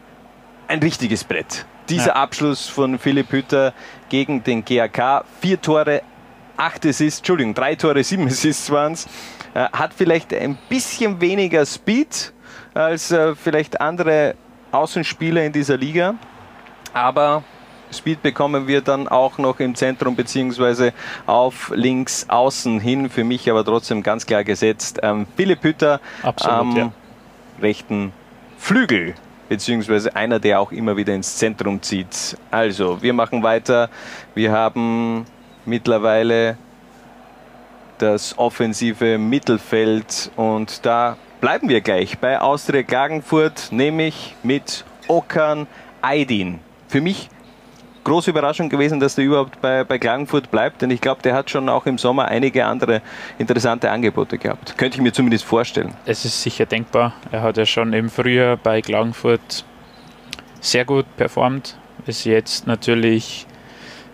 [0.66, 2.16] ein richtiges Brett dieser ja.
[2.16, 3.74] Abschluss von Philipp Hütter
[4.08, 5.24] gegen den GAK.
[5.40, 6.02] Vier Tore,
[6.56, 9.06] acht Assists, Entschuldigung, drei Tore, sieben Assists waren es.
[9.54, 12.32] Äh, hat vielleicht ein bisschen weniger Speed
[12.72, 14.34] als äh, vielleicht andere
[14.72, 16.14] Außenspieler in dieser Liga.
[16.94, 17.44] Aber
[17.92, 20.94] Speed bekommen wir dann auch noch im Zentrum beziehungsweise
[21.26, 23.10] auf links außen hin.
[23.10, 25.00] Für mich aber trotzdem ganz klar gesetzt.
[25.02, 26.92] Ähm, Philipp Hütter am ähm, ja.
[27.60, 28.12] rechten
[28.56, 29.14] Flügel
[29.52, 32.38] beziehungsweise einer, der auch immer wieder ins Zentrum zieht.
[32.50, 33.90] Also, wir machen weiter.
[34.34, 35.26] Wir haben
[35.66, 36.56] mittlerweile
[37.98, 45.66] das offensive Mittelfeld und da bleiben wir gleich bei Austria Klagenfurt, nämlich mit Okan
[46.00, 46.58] Aydin.
[46.88, 47.28] Für mich
[48.04, 51.50] große Überraschung gewesen, dass der überhaupt bei, bei Klagenfurt bleibt, denn ich glaube, der hat
[51.50, 53.02] schon auch im Sommer einige andere
[53.38, 54.76] interessante Angebote gehabt.
[54.76, 55.94] Könnte ich mir zumindest vorstellen.
[56.06, 57.14] Es ist sicher denkbar.
[57.30, 59.64] Er hat ja schon im Frühjahr bei Klagenfurt
[60.60, 61.76] sehr gut performt.
[62.06, 63.46] Ist jetzt natürlich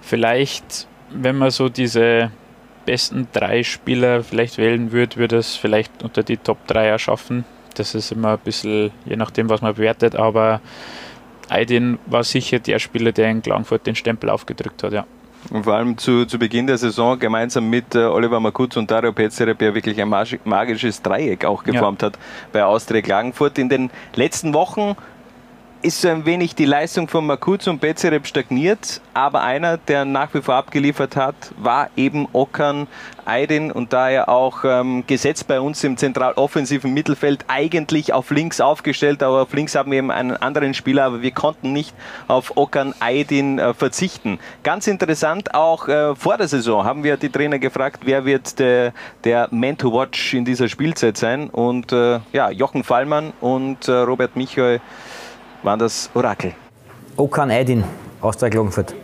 [0.01, 2.31] vielleicht, wenn man so diese
[2.85, 7.45] besten drei Spieler vielleicht wählen würde, würde es vielleicht unter die Top 3 erschaffen.
[7.75, 10.63] Das ist immer ein bisschen, je nachdem, was man bewertet, aber
[11.49, 15.07] Aydin war sicher der Spieler, der in Klagenfurt den Stempel aufgedrückt hat, ja.
[15.51, 19.13] Und vor allem zu, zu Beginn der Saison gemeinsam mit äh, Oliver Makutz und Dario
[19.13, 20.09] Petzerep ja wirklich ein
[20.45, 22.07] magisches Dreieck auch geformt ja.
[22.07, 22.19] hat
[22.53, 23.57] bei Austria Klagenfurt.
[23.59, 24.97] In den letzten Wochen
[25.83, 30.35] ist so ein wenig die Leistung von Makuz und Bezereb stagniert, aber einer, der nach
[30.35, 32.89] wie vor abgeliefert hat, war eben Okan
[33.25, 38.31] Aydin und da er auch ähm, gesetzt bei uns im zentral offensiven Mittelfeld eigentlich auf
[38.31, 41.95] links aufgestellt, aber auf links haben wir eben einen anderen Spieler, aber wir konnten nicht
[42.27, 44.41] auf Okan Aydin äh, verzichten.
[44.65, 48.93] Ganz interessant, auch äh, vor der Saison haben wir die Trainer gefragt, wer wird der,
[49.25, 53.93] der Man to Watch in dieser Spielzeit sein und äh, ja, Jochen Fallmann und äh,
[53.93, 54.81] Robert Michael
[55.63, 56.53] waren das Orakel?
[57.17, 57.85] Okan Aydin,
[58.21, 58.95] Austria Klagenfurt.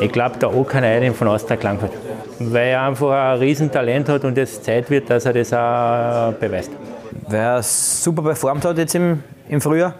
[0.00, 1.92] Ich glaube, der Okan Aydin von Austria Klagenfurt.
[2.38, 6.70] Weil er einfach ein Riesentalent hat und es Zeit wird, dass er das auch beweist.
[7.26, 9.94] Weil er super performt hat jetzt im, im Frühjahr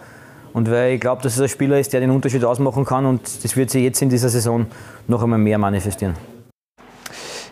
[0.53, 3.45] und weil ich glaube, dass es ein Spieler ist, der den Unterschied ausmachen kann und
[3.45, 4.67] das wird sich jetzt in dieser Saison
[5.07, 6.15] noch einmal mehr manifestieren.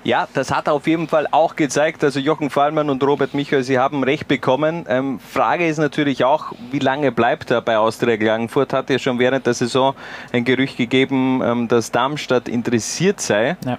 [0.06, 2.04] Ja, das hat auf jeden Fall auch gezeigt.
[2.04, 4.86] Also Jochen Fallmann und Robert Michael, sie haben recht bekommen.
[4.88, 8.72] Ähm, Frage ist natürlich auch, wie lange bleibt er bei Austria Klagenfurt?
[8.72, 9.96] Hat ja schon während der Saison
[10.32, 13.56] ein Gerücht gegeben, ähm, dass Darmstadt interessiert sei.
[13.66, 13.78] Ja.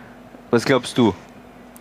[0.51, 1.15] Was glaubst du?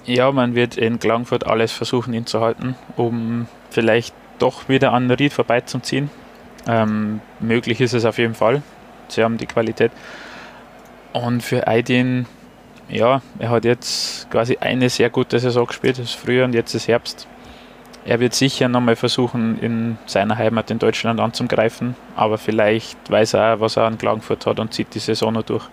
[0.05, 5.11] Ja, man wird in Klagenfurt alles versuchen, ihn zu halten, um vielleicht doch wieder an
[5.11, 6.09] Ried vorbeizuziehen.
[6.69, 8.63] Ähm, möglich ist es auf jeden Fall.
[9.09, 9.91] Sie haben die Qualität.
[11.13, 12.27] Und für Aydin
[12.89, 16.75] ja, er hat jetzt quasi eine sehr gute Saison gespielt, das ist Frühjahr und jetzt
[16.75, 17.27] ist Herbst.
[18.05, 23.55] Er wird sicher nochmal versuchen, in seiner Heimat in Deutschland anzugreifen, aber vielleicht weiß er
[23.55, 25.69] auch, was er an Klagenfurt hat und zieht die Saison noch durch.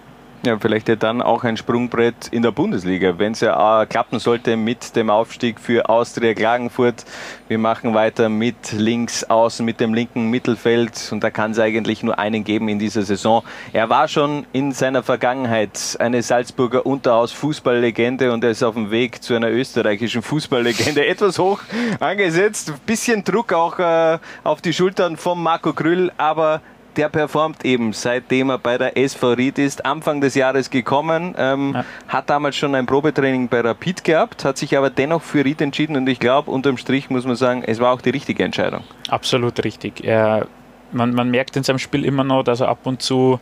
[0.45, 4.19] Ja, vielleicht ja dann auch ein Sprungbrett in der Bundesliga, wenn es ja äh, klappen
[4.19, 7.05] sollte mit dem Aufstieg für Austria Klagenfurt.
[7.47, 12.03] Wir machen weiter mit links außen, mit dem linken Mittelfeld und da kann es eigentlich
[12.03, 13.41] nur einen geben in dieser Saison.
[13.71, 19.23] Er war schon in seiner Vergangenheit eine Salzburger Unterhaus-Fußballlegende und er ist auf dem Weg
[19.23, 21.05] zu einer österreichischen Fußballlegende.
[21.07, 21.61] Etwas hoch
[22.01, 26.59] angesetzt, bisschen Druck auch äh, auf die Schultern von Marco Krüll, aber
[26.97, 29.85] der performt eben, seitdem er bei der SV Ried ist.
[29.85, 31.85] Anfang des Jahres gekommen, ähm, ja.
[32.07, 35.95] hat damals schon ein Probetraining bei Rapid gehabt, hat sich aber dennoch für Ried entschieden
[35.95, 38.83] und ich glaube, unterm Strich muss man sagen, es war auch die richtige Entscheidung.
[39.09, 40.03] Absolut richtig.
[40.03, 40.47] Er,
[40.91, 43.39] man, man merkt in seinem Spiel immer noch, dass er ab und zu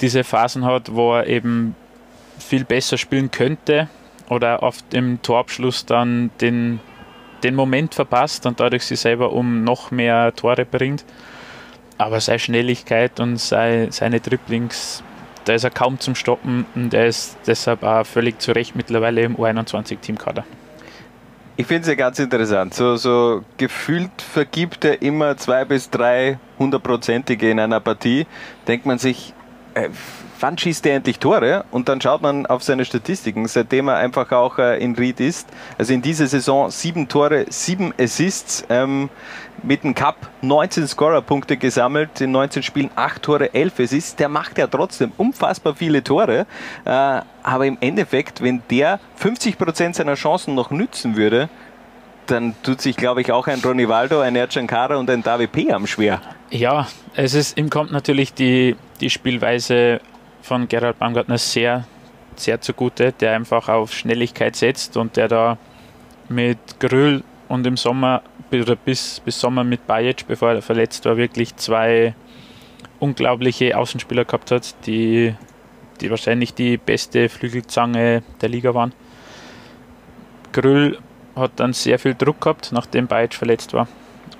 [0.00, 1.74] diese Phasen hat, wo er eben
[2.38, 3.88] viel besser spielen könnte
[4.28, 6.80] oder oft im Torabschluss dann den,
[7.42, 11.04] den Moment verpasst und dadurch sich selber um noch mehr Tore bringt.
[11.98, 15.02] Aber seine Schnelligkeit und seine, seine Dribblings,
[15.44, 19.22] da ist er kaum zum Stoppen und er ist deshalb auch völlig zu Recht mittlerweile
[19.22, 20.44] im U21-Teamkader.
[21.56, 22.74] Ich finde es ja ganz interessant.
[22.74, 28.26] So, so gefühlt vergibt er immer zwei bis drei hundertprozentige in einer Partie.
[28.66, 29.32] Denkt man sich,
[29.74, 29.88] äh,
[30.40, 31.64] wann schießt er endlich Tore?
[31.70, 35.48] Und dann schaut man auf seine Statistiken, seitdem er einfach auch äh, in Ried ist.
[35.78, 39.08] Also in dieser Saison sieben Tore, sieben Assists, ähm,
[39.66, 44.16] mit dem Cup 19 Scorerpunkte gesammelt, in 19 Spielen 8 Tore, 11 Assists.
[44.16, 46.46] Der macht ja trotzdem unfassbar viele Tore.
[46.84, 51.48] Äh, aber im Endeffekt, wenn der 50 Prozent seiner Chancen noch nützen würde,
[52.26, 55.52] dann tut sich, glaube ich, auch ein Ronny Waldo, ein Ercan Kara und ein David
[55.52, 56.20] Peam schwer.
[56.50, 60.00] Ja, es ist, ihm kommt natürlich die, die Spielweise
[60.42, 61.84] von Gerhard Baumgartner sehr,
[62.36, 65.58] sehr zugute, der einfach auf Schnelligkeit setzt und der da
[66.28, 68.22] mit Grüll und im Sommer
[68.84, 72.14] bis, bis Sommer mit Bajic, bevor er verletzt war, wirklich zwei
[73.00, 75.34] unglaubliche Außenspieler gehabt hat, die,
[76.00, 78.92] die wahrscheinlich die beste Flügelzange der Liga waren.
[80.52, 80.98] Grüll
[81.34, 83.88] hat dann sehr viel Druck gehabt, nachdem Bajic verletzt war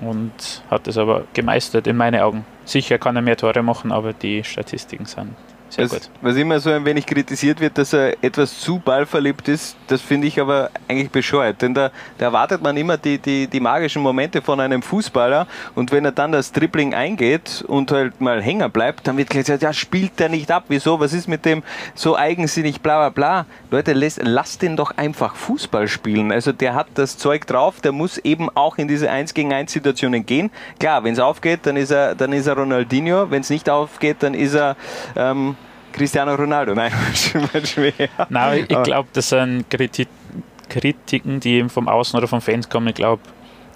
[0.01, 2.45] und hat es aber gemeistert in meinen Augen.
[2.63, 5.35] Sicher kann er mehr Tore machen, aber die Statistiken sind
[5.75, 6.09] sehr was, gut.
[6.21, 10.27] Was immer so ein wenig kritisiert wird, dass er etwas zu ballverliebt ist, das finde
[10.27, 11.61] ich aber eigentlich bescheuert.
[11.61, 15.91] Denn da, da erwartet man immer die, die, die magischen Momente von einem Fußballer und
[15.91, 19.63] wenn er dann das Dribbling eingeht und halt mal hängen bleibt, dann wird gleich gesagt,
[19.63, 23.45] ja, spielt der nicht ab, wieso, was ist mit dem so eigensinnig, bla bla bla.
[23.71, 26.31] Leute, lasst, lasst den doch einfach Fußball spielen.
[26.31, 29.71] Also der hat das Zeug drauf, der muss eben auch in diese 1 gegen 1
[29.71, 30.51] Situationen gehen.
[30.79, 34.17] Klar, wenn es aufgeht, dann ist er, dann ist er Ronaldinho, wenn es nicht aufgeht,
[34.21, 34.75] dann ist er
[35.15, 35.55] ähm,
[35.95, 36.75] Cristiano Ronaldo.
[36.75, 36.91] Nein,
[37.63, 37.93] schwer.
[38.27, 42.87] Nein, ich glaube, das sind Kritiken, die eben vom Außen oder vom Fans kommen.
[42.89, 43.21] Ich glaube,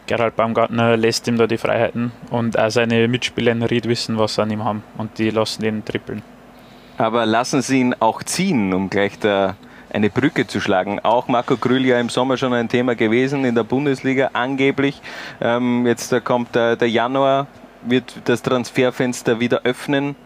[0.05, 4.35] Gerald Baumgartner lässt ihm da die Freiheiten und auch seine Mitspieler in Ried wissen, was
[4.35, 6.21] sie an ihm haben und die lassen ihn trippeln.
[6.97, 9.55] Aber lassen Sie ihn auch ziehen, um gleich da
[9.89, 10.99] eine Brücke zu schlagen.
[10.99, 15.01] Auch Marco Grüll ja im Sommer schon ein Thema gewesen in der Bundesliga, angeblich.
[15.39, 17.47] Ähm, jetzt da kommt der, der, Januar,
[17.83, 20.17] wird das Transferfenster wieder öffnen.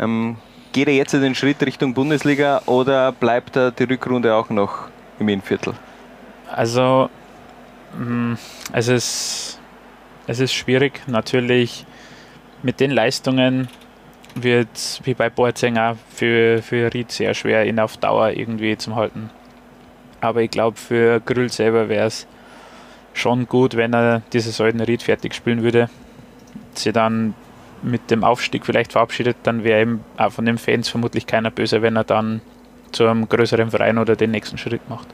[0.00, 0.38] Ähm,
[0.76, 5.30] geht er jetzt den Schritt Richtung Bundesliga oder bleibt er die Rückrunde auch noch im
[5.30, 5.72] Innviertel?
[6.52, 7.08] Also,
[7.98, 8.34] mm,
[8.74, 9.58] es ist,
[10.26, 11.00] es ist schwierig.
[11.06, 11.86] Natürlich
[12.62, 13.68] mit den Leistungen
[14.34, 18.96] wird es wie bei auch für, für Ried sehr schwer, ihn auf Dauer irgendwie zu
[18.96, 19.30] halten.
[20.20, 22.26] Aber ich glaube, für Grüll selber wäre es
[23.14, 25.88] schon gut, wenn er diese in Ried fertig spielen würde.
[26.74, 27.32] Sie dann
[27.86, 31.82] mit dem Aufstieg vielleicht verabschiedet, dann wäre eben auch von den Fans vermutlich keiner böse,
[31.82, 32.40] wenn er dann
[32.92, 35.08] zu einem größeren Verein oder den nächsten Schritt macht.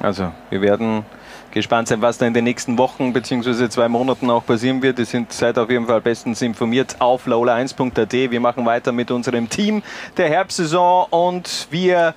[0.00, 1.04] Also, wir werden
[1.50, 3.68] gespannt sein, was da in den nächsten Wochen bzw.
[3.68, 4.98] zwei Monaten auch passieren wird.
[4.98, 8.12] Ihr sind seid auf jeden Fall bestens informiert auf laula1.at.
[8.12, 9.82] Wir machen weiter mit unserem Team
[10.16, 12.14] der Herbstsaison und wir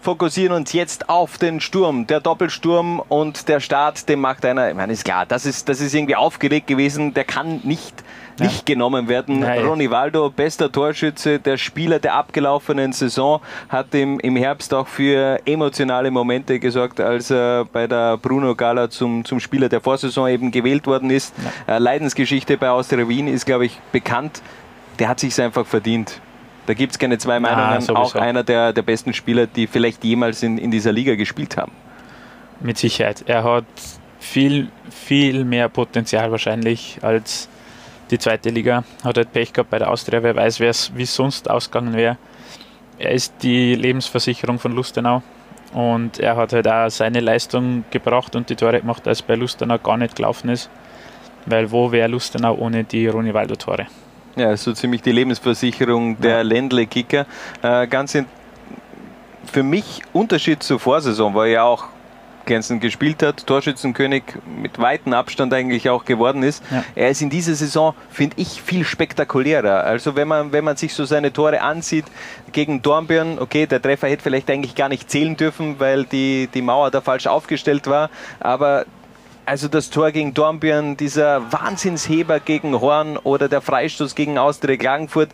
[0.00, 2.06] fokussieren uns jetzt auf den Sturm.
[2.06, 5.80] Der Doppelsturm und der Start, dem macht einer, ich meine, ist klar, das ist, das
[5.80, 8.02] ist irgendwie aufgeregt gewesen, der kann nicht
[8.40, 9.40] nicht genommen werden.
[9.40, 9.64] Nein.
[9.64, 15.40] Ronny Waldo, bester Torschütze, der Spieler der abgelaufenen Saison, hat im, im Herbst auch für
[15.44, 20.50] emotionale Momente gesorgt, als er bei der Bruno Gala zum, zum Spieler der Vorsaison eben
[20.50, 21.34] gewählt worden ist.
[21.66, 21.76] Ja.
[21.76, 24.42] Äh, Leidensgeschichte bei Austria Wien ist, glaube ich, bekannt.
[24.98, 26.20] Der hat sich einfach verdient.
[26.66, 27.84] Da gibt es keine zwei Meinungen.
[27.88, 31.56] Ah, auch einer der, der besten Spieler, die vielleicht jemals in, in dieser Liga gespielt
[31.56, 31.72] haben.
[32.60, 33.24] Mit Sicherheit.
[33.26, 33.64] Er hat
[34.20, 37.48] viel, viel mehr Potenzial wahrscheinlich als
[38.10, 38.84] die zweite Liga.
[39.04, 42.18] Hat halt Pech gehabt bei der Austria, wer weiß, wie es sonst ausgegangen wäre.
[42.98, 45.22] Er ist die Lebensversicherung von Lustenau
[45.72, 49.78] und er hat halt auch seine Leistung gebracht und die Tore gemacht, als bei Lustenau
[49.78, 50.68] gar nicht gelaufen ist.
[51.46, 53.86] Weil wo wäre Lustenau ohne die Ronny Waldo Tore?
[54.36, 56.42] Ja, so ziemlich die Lebensversicherung der ja.
[56.42, 57.26] Ländle-Kicker.
[57.62, 58.26] Äh, ganz in,
[59.50, 61.86] für mich Unterschied zur Vorsaison, war ja auch
[62.46, 64.22] glänzend gespielt hat, Torschützenkönig
[64.60, 66.62] mit weitem Abstand eigentlich auch geworden ist.
[66.70, 66.84] Ja.
[66.94, 69.84] Er ist in dieser Saison, finde ich, viel spektakulärer.
[69.84, 72.06] Also wenn man, wenn man sich so seine Tore ansieht
[72.52, 76.62] gegen Dornbirn, okay, der Treffer hätte vielleicht eigentlich gar nicht zählen dürfen, weil die, die
[76.62, 78.84] Mauer da falsch aufgestellt war, aber
[79.50, 85.30] also das Tor gegen Dornbirn, dieser Wahnsinnsheber gegen Horn oder der Freistoß gegen Austria Klagenfurt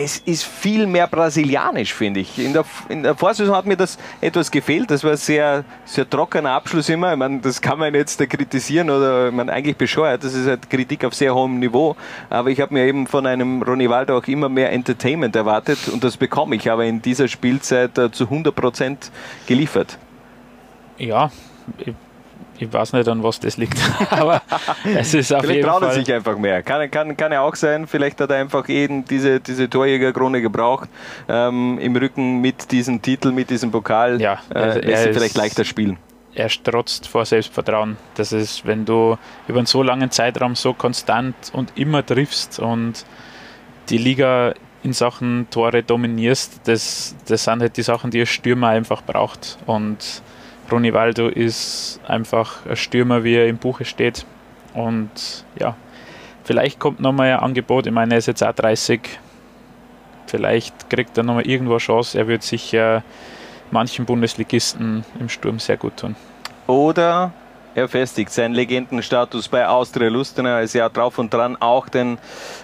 [0.00, 2.38] es ist viel mehr brasilianisch, finde ich.
[2.38, 4.92] In der, in der Vorsaison hat mir das etwas gefehlt.
[4.92, 7.12] Das war ein sehr, sehr trockener Abschluss immer.
[7.12, 10.22] Ich meine, das kann man jetzt kritisieren oder man eigentlich bescheuert.
[10.22, 11.96] Das ist halt Kritik auf sehr hohem Niveau.
[12.30, 16.04] Aber ich habe mir eben von einem Ronny Waldo auch immer mehr Entertainment erwartet und
[16.04, 19.10] das bekomme ich aber in dieser Spielzeit äh, zu 100 Prozent
[19.48, 19.98] geliefert.
[20.96, 21.32] Ja,
[22.58, 23.78] ich weiß nicht, an was das liegt,
[24.10, 24.42] aber
[24.84, 26.62] es ist auf Vielleicht jeden traut er sich einfach mehr.
[26.62, 27.86] Kann, kann, kann ja auch sein.
[27.86, 30.88] Vielleicht hat er einfach eben diese, diese Torjägerkrone gebraucht.
[31.28, 34.20] Ähm, Im Rücken mit diesem Titel, mit diesem Pokal.
[34.20, 35.98] Ja, äh, also lässt er vielleicht leichter spielen.
[36.34, 37.96] er strotzt vor Selbstvertrauen.
[38.14, 39.16] Das ist, wenn du
[39.46, 43.04] über einen so langen Zeitraum so konstant und immer triffst und
[43.88, 48.68] die Liga in Sachen Tore dominierst, das, das sind halt die Sachen, die ein Stürmer
[48.68, 49.58] einfach braucht.
[49.66, 50.22] Und
[50.70, 54.26] Ronny Waldo ist einfach ein Stürmer, wie er im Buche steht.
[54.74, 55.76] Und ja,
[56.44, 57.86] vielleicht kommt nochmal ein Angebot.
[57.86, 59.00] Ich meine, er ist jetzt auch 30.
[60.26, 62.18] Vielleicht kriegt er nochmal irgendwo eine Chance.
[62.18, 63.02] Er wird sicher
[63.70, 66.16] manchen Bundesligisten im Sturm sehr gut tun.
[66.66, 67.32] Oder
[67.74, 70.50] er festigt seinen Legendenstatus bei Austria Lustenau.
[70.50, 72.18] Er ist ja drauf und dran, auch den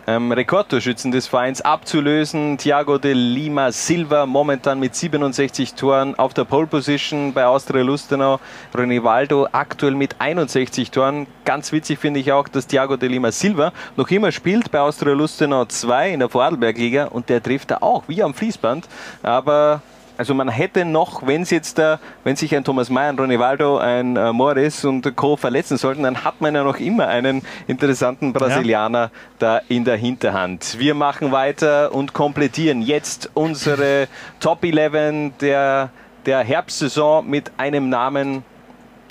[0.06, 2.58] ähm, Rekordtorschützen des Vereins abzulösen.
[2.58, 8.40] Thiago de Lima Silva momentan mit 67 Toren auf der Pole Position bei Austria Lustenau.
[8.76, 11.26] Ronivaldo aktuell mit 61 Toren.
[11.44, 15.14] Ganz witzig finde ich auch, dass Thiago de Lima Silva noch immer spielt bei Austria
[15.14, 18.88] Lustenau 2 in der Vorarlberg-Liga und der trifft da auch wie am Fließband.
[19.22, 19.82] Aber
[20.16, 24.16] also man hätte noch, wenn jetzt da, wenn sich ein Thomas Mayer, ein Ronivaldo, ein
[24.16, 25.36] äh, Morris und Co.
[25.36, 30.78] verletzen sollten, dann hat man ja noch immer einen interessanten Brasilianer da in der Hinterhand.
[30.78, 34.08] Wir machen weiter und komplettieren jetzt unsere
[34.40, 35.90] Top 11 der,
[36.26, 38.44] der Herbstsaison mit einem Namen,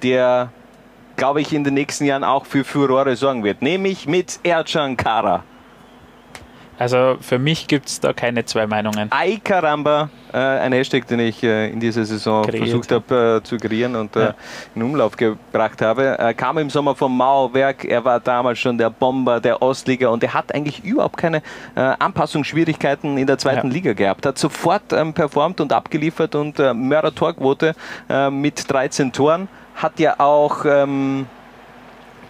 [0.04, 0.52] der,
[1.18, 5.44] glaube ich, in den nächsten Jahren auch für Furore sorgen wird, nämlich mit Ercan Kara.
[6.80, 9.08] Also für mich gibt es da keine zwei Meinungen.
[9.12, 12.64] Ay Caramba, äh, ein Hashtag, den ich äh, in dieser Saison Kreiert.
[12.64, 14.36] versucht habe äh, zu kreieren und äh, Ja.
[14.76, 16.04] in Umlauf gebracht habe.
[16.18, 20.24] Er kam im Sommer vom Mauerwerk, er war damals schon der Bomber der Ostliga und
[20.24, 21.38] er hat eigentlich überhaupt keine
[21.76, 23.74] äh, Anpassungsschwierigkeiten in der zweiten Ja.
[23.74, 24.26] Liga gehabt.
[24.26, 27.76] Hat sofort ähm, performt und abgeliefert und äh, Mörder-Torquote
[28.10, 29.48] äh, mit 13 Toren.
[29.76, 31.28] Hat ja auch ähm,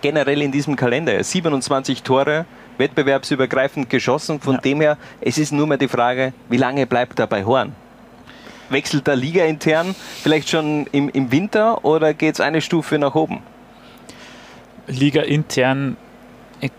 [0.01, 2.45] generell in diesem Kalender 27 Tore
[2.77, 4.39] wettbewerbsübergreifend geschossen.
[4.39, 4.61] Von Ja.
[4.61, 7.73] dem her, es ist nur mehr die Frage, wie lange bleibt er bei Horn?
[8.69, 13.13] Wechselt der Liga intern vielleicht schon im, im Winter oder geht es eine Stufe nach
[13.13, 13.41] oben?
[14.87, 15.97] Liga intern,
[16.59, 16.71] ich,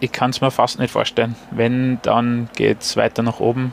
[0.00, 1.34] ich kann es mir fast nicht vorstellen.
[1.50, 3.72] Wenn, dann geht es weiter nach oben.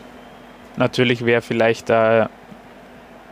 [0.78, 2.28] Natürlich wäre vielleicht ein,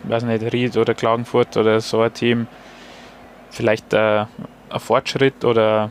[0.03, 2.47] weiß nicht, Ried oder Klagenfurt oder so ein Team
[3.49, 4.27] vielleicht ein,
[4.69, 5.89] ein Fortschritt oder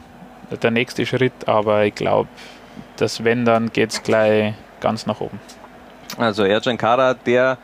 [0.56, 2.28] der nächste Schritt, aber ich glaube,
[2.96, 5.40] dass wenn, dann geht es gleich ganz nach oben.
[6.18, 7.58] Also Ercan Kara, der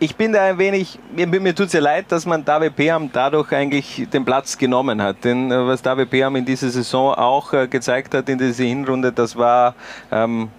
[0.00, 3.10] ich bin da ein wenig, mir, mir tut es ja leid, dass man David Peam
[3.12, 5.24] dadurch eigentlich den Platz genommen hat.
[5.24, 9.12] Denn äh, was David Peam in dieser Saison auch äh, gezeigt hat in dieser Hinrunde,
[9.12, 9.74] das war
[10.10, 10.50] ähm,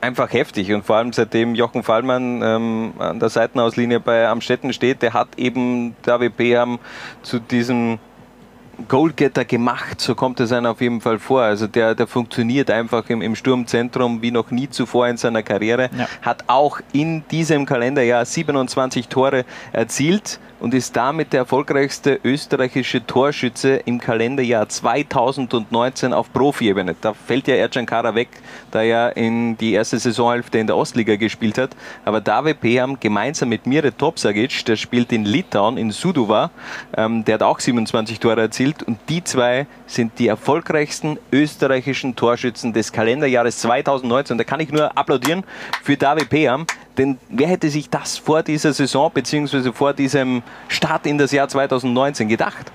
[0.00, 0.72] einfach heftig.
[0.72, 5.28] Und vor allem seitdem Jochen Fallmann ähm, an der Seitenauslinie bei Amstetten steht, der hat
[5.38, 6.78] eben David Peam
[7.22, 7.98] zu diesem
[8.88, 11.42] Goalgetter gemacht, so kommt es einem auf jeden Fall vor.
[11.42, 15.90] Also der, der funktioniert einfach im, im Sturmzentrum wie noch nie zuvor in seiner Karriere.
[15.96, 16.08] Ja.
[16.22, 23.82] Hat auch in diesem Kalenderjahr 27 Tore erzielt und ist damit der erfolgreichste österreichische Torschütze
[23.84, 26.94] im Kalenderjahr 2019 auf Profi-Ebene.
[27.00, 28.28] Da fällt ja Ercan Kara weg,
[28.70, 31.70] da er in die erste Saisonhälfte in der Ostliga gespielt hat.
[32.04, 36.52] Aber David Peam gemeinsam mit Mire Topsagic, der spielt in Litauen, in Suduva,
[36.96, 42.72] ähm, der hat auch 27 Tore erzielt und die zwei sind die erfolgreichsten österreichischen Torschützen
[42.72, 44.38] des Kalenderjahres 2019.
[44.38, 45.42] Da kann ich nur applaudieren
[45.82, 46.66] für David Peam,
[46.98, 49.72] denn wer hätte sich das vor dieser Saison bzw.
[49.72, 52.72] vor diesem Start in das Jahr 2019 gedacht?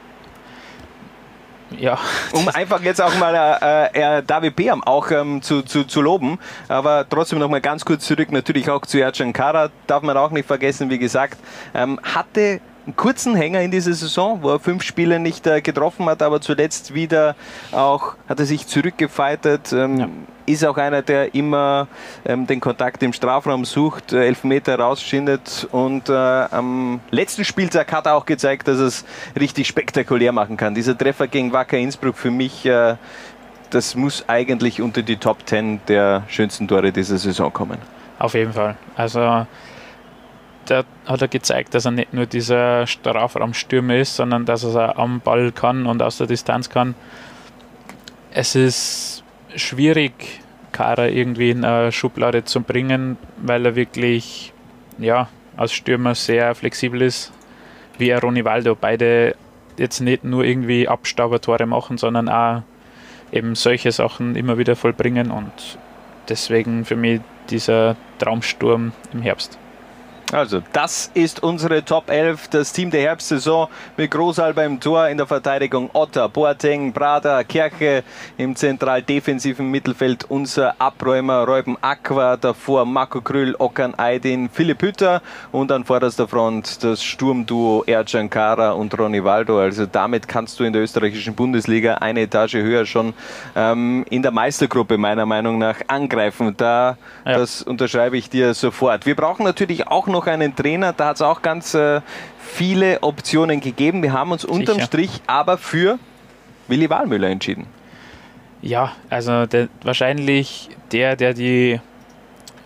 [1.71, 1.99] Ja,
[2.31, 6.39] Um einfach jetzt auch mal äh, äh, David Peam auch ähm, zu, zu, zu loben.
[6.69, 10.31] Aber trotzdem noch mal ganz kurz zurück, natürlich auch zu Ercan Kara, darf man auch
[10.31, 11.37] nicht vergessen, wie gesagt,
[11.73, 16.05] ähm, hatte einen kurzen Hänger in dieser Saison, wo er fünf Spiele nicht äh, getroffen
[16.05, 17.35] hat, aber zuletzt wieder
[17.71, 20.07] auch, hat er sich zurückgefeitet, ähm, Ja.
[20.45, 21.87] ist auch einer, der immer
[22.25, 28.05] ähm, den Kontakt im Strafraum sucht, äh, Elfmeter rausschindet und äh, am letzten Spieltag hat
[28.05, 29.05] er auch gezeigt, dass er es
[29.37, 30.73] richtig spektakulär machen kann.
[30.73, 32.95] Dieser Treffer gegen Wacker Innsbruck für mich, äh,
[33.69, 37.79] das muss eigentlich unter die Top 10 der schönsten Tore dieser Saison kommen.
[38.17, 38.77] Auf jeden Fall.
[38.95, 39.45] Also
[40.67, 45.03] da hat er gezeigt, dass er nicht nur dieser Strafraumstürmer ist, sondern dass er auch
[45.03, 46.95] am Ball kann und aus der Distanz kann.
[48.31, 49.23] Es ist
[49.55, 54.53] schwierig, Kara irgendwie in eine Schublade zu bringen, weil er wirklich
[54.99, 57.31] ja, als Stürmer sehr flexibel ist,
[57.97, 58.75] wie er Ronivaldo.
[58.75, 59.35] Beide
[59.77, 62.61] jetzt nicht nur irgendwie Abstaubertore machen, sondern auch
[63.31, 65.77] eben solche Sachen immer wieder vollbringen und
[66.29, 69.57] deswegen für mich dieser Traumsturm im Herbst.
[70.33, 75.15] Also, das ist unsere Top 11, das Team der Herbstsaison mit Großalber im Tor, in
[75.15, 78.03] der Verteidigung Otter, Boateng, Brada, Kerke
[78.37, 85.21] im zentral defensiven Mittelfeld unser Abräumer Reuben Aqua, davor Marco Krüll, Okan Aydin, Philipp Hütter
[85.53, 89.61] und an vorderster Front das Sturmduo Ercan Kara und Ronny Waldo.
[89.61, 93.13] Also damit kannst du in der österreichischen Bundesliga eine Etage höher schon
[93.55, 96.53] ähm, in der Meistergruppe meiner Meinung nach angreifen.
[96.57, 97.37] Da, ja.
[97.37, 99.05] das unterschreibe ich dir sofort.
[99.05, 102.01] Wir brauchen natürlich auch noch noch einen Trainer, da hat es auch ganz äh,
[102.39, 104.01] viele Optionen gegeben.
[104.01, 104.87] Wir haben uns unterm Sicher.
[104.87, 105.99] Strich aber für
[106.67, 107.67] Willi Wahlmüller entschieden.
[108.61, 111.79] Ja, also der, wahrscheinlich der, der die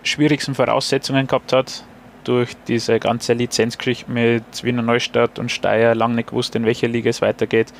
[0.03, 1.83] schwierigsten Voraussetzungen gehabt hat,
[2.23, 7.09] durch diese ganze Lizenzgeschichte mit Wiener Neustadt und Steyr lang nicht gewusst, in welcher Liga
[7.09, 7.73] es weitergeht,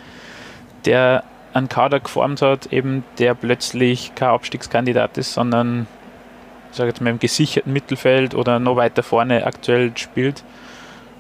[0.86, 5.88] der einen Kader geformt hat, eben der plötzlich kein Abstiegskandidat ist, sondern
[6.72, 10.44] sage jetzt mal, im gesicherten Mittelfeld oder noch weiter vorne aktuell spielt.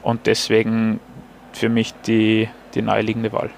[0.01, 0.99] Und deswegen
[1.53, 3.49] für mich die, die naheliegende Wahl.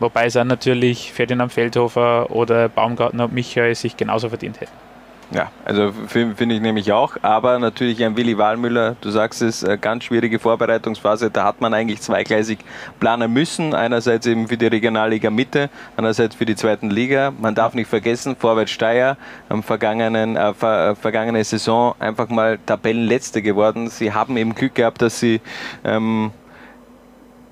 [0.00, 4.91] Wobei es auch natürlich Ferdinand Feldhofer oder Baumgartner und Michael sich genauso verdient hätten.
[5.34, 7.16] Ja, also finde ich nämlich auch.
[7.22, 11.30] Aber natürlich ein Willi Wahlmüller, du sagst es, ganz schwierige Vorbereitungsphase.
[11.30, 12.58] Da hat man eigentlich zweigleisig
[13.00, 13.74] planen müssen.
[13.74, 17.32] Einerseits eben für die Regionalliga Mitte, andererseits für die zweiten Liga.
[17.38, 19.16] Man darf nicht vergessen, Vorwärts Steyr
[19.48, 23.88] am vergangenen, äh, ver, vergangene Saison einfach mal Tabellenletzte geworden.
[23.88, 25.40] Sie haben eben Glück gehabt, dass sie
[25.84, 26.30] ähm,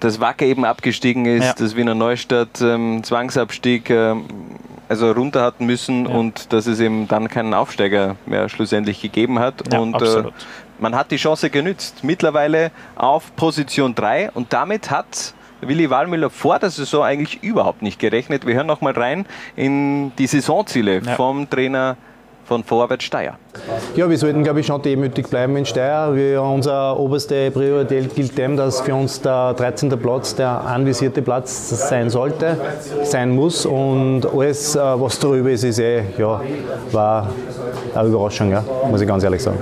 [0.01, 1.55] das Wacker eben abgestiegen ist, ja.
[1.57, 3.91] das Wiener Neustadt ähm, Zwangsabstieg.
[3.91, 4.25] Ähm,
[4.91, 6.15] also runter hatten müssen ja.
[6.15, 9.73] und dass es eben dann keinen Aufsteiger mehr schlussendlich gegeben hat.
[9.73, 10.25] Ja, und äh,
[10.81, 12.03] man hat die Chance genützt.
[12.03, 18.01] Mittlerweile auf Position 3 und damit hat Willi Wahlmüller vor der Saison eigentlich überhaupt nicht
[18.01, 18.47] gerechnet.
[18.47, 21.15] Wir hören nochmal rein in die Saisonziele ja.
[21.15, 21.97] vom Trainer
[22.51, 23.35] von Vorwärts Steyr.
[23.95, 26.11] Ja, wir sollten, glaube ich, schon demütig bleiben in Steyr.
[26.15, 29.89] Wir, unsere oberste Priorität gilt dem, dass für uns der 13.
[29.91, 32.57] Platz der anvisierte Platz sein sollte,
[33.05, 33.65] sein muss.
[33.65, 36.41] Und alles, äh, was darüber ist, ist eh, ja,
[36.91, 37.29] war
[37.95, 39.61] eine Überraschung, ja, muss ich ganz ehrlich sagen.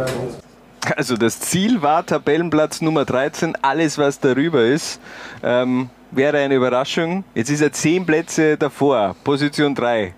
[0.96, 4.98] Also das Ziel war Tabellenplatz Nummer 13, alles was darüber ist.
[5.42, 7.22] Ähm, wäre eine Überraschung.
[7.34, 10.14] Jetzt ist er zehn Plätze davor, Position 3.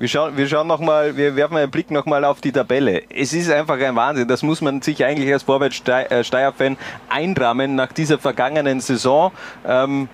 [0.00, 3.04] Wir schauen, wir schauen noch mal, wir werfen einen Blick nochmal auf die Tabelle.
[3.10, 4.26] Es ist einfach ein Wahnsinn.
[4.26, 6.76] Das muss man sich eigentlich als Vorwärts-Steier-Fan äh,
[7.08, 9.30] einrahmen nach dieser vergangenen Saison.
[9.64, 10.08] Ähm,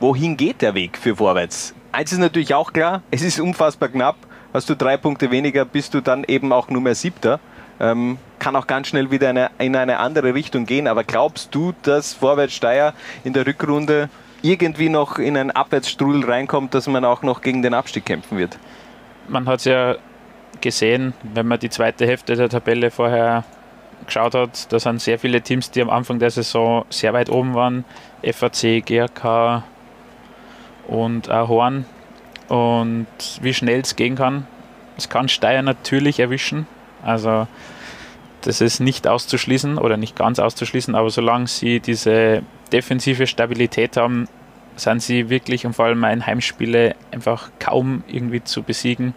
[0.00, 1.74] wohin geht der Weg für Vorwärts?
[1.92, 4.16] Eins ist natürlich auch klar, es ist unfassbar knapp.
[4.52, 7.38] Hast du drei Punkte weniger, bist du dann eben auch Nummer siebter.
[7.78, 10.88] Ähm, kann auch ganz schnell wieder eine, in eine andere Richtung gehen.
[10.88, 14.10] Aber glaubst du, dass Vorwärts Steier in der Rückrunde
[14.42, 18.58] irgendwie noch in einen Abwärtsstrudel reinkommt, dass man auch noch gegen den Abstieg kämpfen wird?
[19.28, 19.96] Man hat es ja
[20.60, 23.44] gesehen, wenn man die zweite Hälfte der Tabelle vorher
[24.06, 27.54] geschaut hat, da sind sehr viele Teams, die am Anfang der Saison sehr weit oben
[27.54, 27.84] waren.
[28.22, 29.62] FAC, GRK
[30.86, 31.84] und auch Horn.
[32.48, 33.06] Und
[33.42, 34.46] wie schnell es gehen kann,
[34.96, 36.66] es kann Steyr natürlich erwischen.
[37.02, 37.46] Also
[38.42, 44.28] das ist nicht auszuschließen oder nicht ganz auszuschließen, aber solange sie diese defensive Stabilität haben,
[44.78, 49.14] sind sie wirklich und vor allem in Heimspiele einfach kaum irgendwie zu besiegen.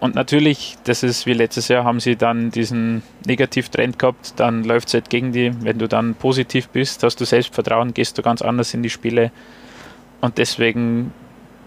[0.00, 4.88] Und natürlich, das ist wie letztes Jahr, haben sie dann diesen Negativtrend gehabt, dann läuft
[4.88, 5.52] es halt gegen die.
[5.62, 9.30] Wenn du dann positiv bist, hast du Selbstvertrauen, gehst du ganz anders in die Spiele.
[10.22, 11.12] Und deswegen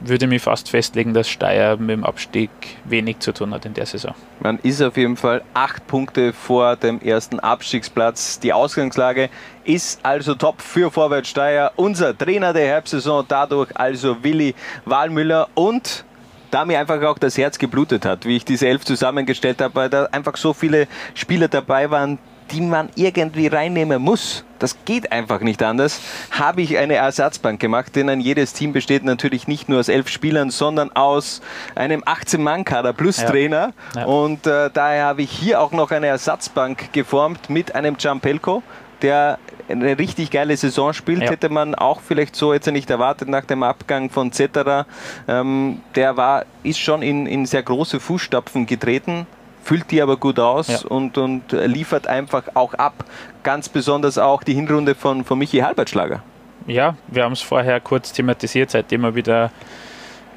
[0.05, 2.49] würde mich fast festlegen, dass Steyr mit dem Abstieg
[2.85, 4.13] wenig zu tun hat in der Saison.
[4.39, 8.39] Man ist auf jeden Fall acht Punkte vor dem ersten Abstiegsplatz.
[8.39, 9.29] Die Ausgangslage
[9.63, 11.71] ist also top für Vorwärts Steyr.
[11.75, 16.03] Unser Trainer der Herbstsaison dadurch also Willi Wahlmüller und
[16.51, 19.89] da mir einfach auch das Herz geblutet hat, wie ich diese Elf zusammengestellt habe, weil
[19.89, 22.19] da einfach so viele Spieler dabei waren,
[22.51, 24.43] die man irgendwie reinnehmen muss.
[24.63, 25.99] Das geht einfach nicht anders.
[26.31, 30.07] Habe ich eine Ersatzbank gemacht, denn ein jedes Team besteht natürlich nicht nur aus elf
[30.07, 31.41] Spielern, sondern aus
[31.75, 33.29] einem 18-Mann-Kader plus ja.
[33.29, 33.73] Trainer.
[33.93, 34.05] Ja.
[34.05, 38.63] Und äh, daher habe ich hier auch noch eine Ersatzbank geformt mit einem Giampelko,
[39.01, 39.37] der
[39.67, 41.31] eine richtig geile Saison spielt, ja.
[41.31, 44.85] hätte man auch vielleicht so jetzt nicht erwartet nach dem Abgang von Zetterer.
[45.27, 49.27] Ähm, der war, ist schon in, in sehr große Fußstapfen getreten,
[49.63, 50.79] füllt die aber gut aus ja.
[50.89, 53.05] und, und liefert einfach auch ab.
[53.43, 56.21] Ganz besonders auch die Hinrunde von, von Michi Halbertschlager.
[56.67, 59.51] Ja, wir haben es vorher kurz thematisiert, seitdem er wieder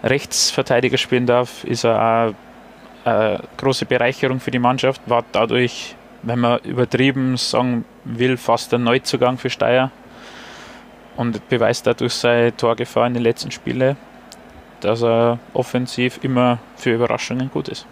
[0.03, 2.35] Rechtsverteidiger spielen darf, ist er
[3.05, 8.75] auch eine große Bereicherung für die Mannschaft, war dadurch, wenn man übertrieben sagen will, fast
[8.75, 9.91] ein Neuzugang für Steyr
[11.17, 13.97] und beweist dadurch seine Torgefahr in den letzten Spielen,
[14.81, 17.87] dass er offensiv immer für Überraschungen gut ist.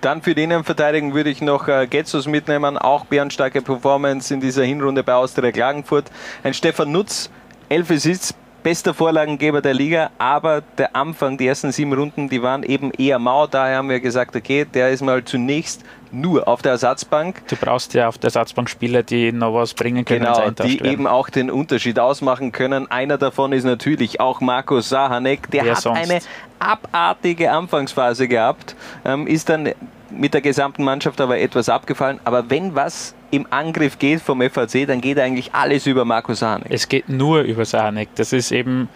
[0.00, 4.64] Dann für die Innenverteidigung würde ich noch äh, Getzos mitnehmen, auch bärenstarke Performance in dieser
[4.64, 6.10] Hinrunde bei Austria Klagenfurt.
[6.42, 7.30] Ein Stefan Nutz,
[7.68, 8.34] elf Assists,
[8.66, 13.20] bester Vorlagengeber der Liga, aber der Anfang, die ersten sieben Runden, die waren eben eher
[13.20, 13.46] mau.
[13.46, 17.46] Daher haben wir gesagt, okay, der ist mal zunächst nur auf der Ersatzbank.
[17.46, 20.24] Du brauchst ja auf der Ersatzbank Spieler, die noch was bringen können.
[20.24, 20.92] Genau, die werden.
[20.92, 22.90] eben auch den Unterschied ausmachen können.
[22.90, 25.48] Einer davon ist natürlich auch Markus Sahanek.
[25.52, 26.10] Der Wer hat sonst?
[26.10, 26.20] eine
[26.58, 29.70] abartige Anfangsphase gehabt, ähm, ist dann
[30.10, 32.18] mit der gesamten Mannschaft aber etwas abgefallen.
[32.24, 36.68] Aber wenn was im Angriff geht vom FAC, dann geht eigentlich alles über Markus Sahanek.
[36.70, 38.08] Es geht nur über Sahanek.
[38.14, 38.88] Das ist eben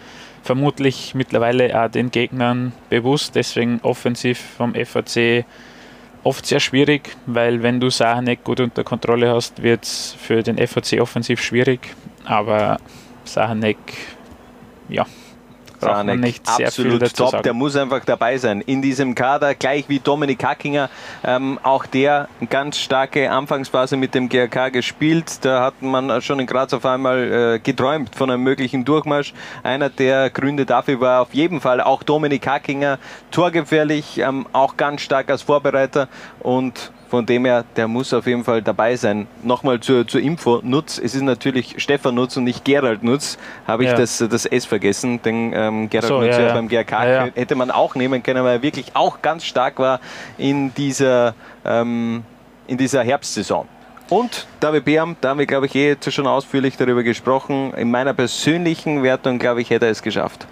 [0.43, 3.35] vermutlich mittlerweile auch den Gegnern bewusst.
[3.35, 5.45] Deswegen offensiv vom FAC
[6.23, 10.57] oft sehr schwierig, weil wenn du Sahanek gut unter Kontrolle hast, wird es für den
[10.67, 11.95] FAC offensiv schwierig.
[12.25, 12.79] Aber
[13.23, 13.77] Sahanek,
[14.87, 15.05] ja,
[16.57, 17.31] sehr absolut top.
[17.31, 17.43] sagen.
[17.43, 20.89] Der muss einfach dabei sein in diesem Kader, gleich wie Dominik Hackinger.
[21.23, 25.43] Ähm, auch der eine ganz starke Anfangsphase mit dem GRK gespielt.
[25.43, 29.33] Da hat man schon in Graz auf einmal äh, geträumt von einem möglichen Durchmarsch.
[29.63, 32.99] Einer der Gründe dafür war auf jeden Fall auch Dominik Hackinger,
[33.31, 36.07] torgefährlich, ähm, auch ganz stark als Vorbereiter
[36.39, 39.27] und von dem her, der muss auf jeden Fall dabei sein.
[39.43, 43.37] Nochmal zur, zur Info, Nutz, es ist natürlich Stefan Nutz und nicht Gerald Nutz,
[43.67, 43.97] habe ich Ja.
[43.97, 47.69] das, das S vergessen, denn ähm, Gerald So, Nutz ja, ja, beim GRK hätte man
[47.69, 49.99] auch nehmen können, weil er wirklich auch ganz stark war
[50.37, 51.35] in dieser,
[51.65, 52.23] ähm,
[52.67, 53.67] in dieser Herbstsaison.
[54.09, 57.73] Und David Beam, da haben wir, glaube ich, eh schon ausführlich darüber gesprochen.
[57.75, 60.47] In meiner persönlichen Wertung, glaube ich, hätte er es geschafft.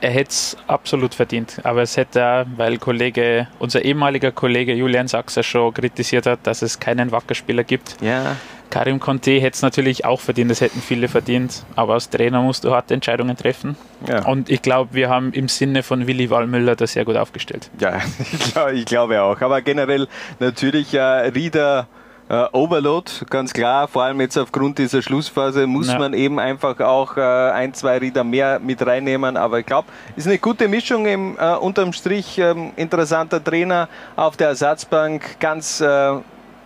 [0.00, 1.60] Er hätte es absolut verdient.
[1.64, 6.62] Aber es hätte er, weil Kollege, unser ehemaliger Kollege Julian Sachser schon kritisiert hat, dass
[6.62, 7.96] es keinen Wackerspieler gibt.
[8.00, 8.36] Ja,
[8.70, 11.64] Karim Conte hätte es natürlich auch verdient, das hätten viele verdient.
[11.74, 13.76] Aber als Trainer musst du harte Entscheidungen treffen.
[14.06, 14.24] ja.
[14.24, 17.68] Und ich glaube, wir haben im Sinne von Willi Wallmüller das sehr gut aufgestellt.
[17.80, 18.00] Ja,
[18.32, 19.40] ich glaube, ich glaube auch.
[19.40, 20.06] Aber generell
[20.38, 21.88] natürlich äh, Rieder
[22.30, 23.88] äh, Overload, ganz klar.
[23.88, 25.98] Vor allem jetzt aufgrund dieser Schlussphase muss Ja.
[25.98, 29.36] man eben einfach auch äh, ein, zwei Rieder mehr mit reinnehmen.
[29.36, 32.38] Aber ich glaube, ist eine gute Mischung im äh, unterm Strich.
[32.38, 36.12] Ähm, interessanter Trainer auf der Ersatzbank, ganz äh,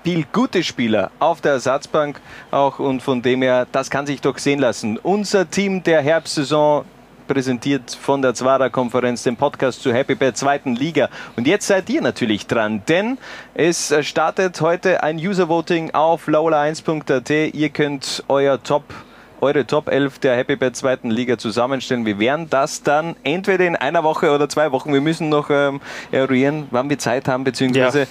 [0.05, 4.37] viel gute Spieler auf der Ersatzbank auch und von dem her, das kann sich doch
[4.37, 4.99] sehen lassen.
[4.99, 6.85] Unser Team der Herbstsaison
[7.27, 11.09] präsentiert von der Zwarer Konferenz, dem Podcast zur Happy Bad zweiten Liga.
[11.37, 13.18] Und jetzt seid ihr natürlich dran, denn
[13.55, 17.55] es startet heute ein User Voting auf laula1.at.
[17.55, 18.85] Ihr könnt euer Top
[19.45, 22.07] eure Top 11 der Happy Bad zweiten Liga zusammenstellen.
[22.07, 25.81] Wir werden das dann entweder in einer Woche oder zwei Wochen, wir müssen noch ähm,
[26.11, 28.07] eruieren, wann wir Zeit haben, beziehungsweise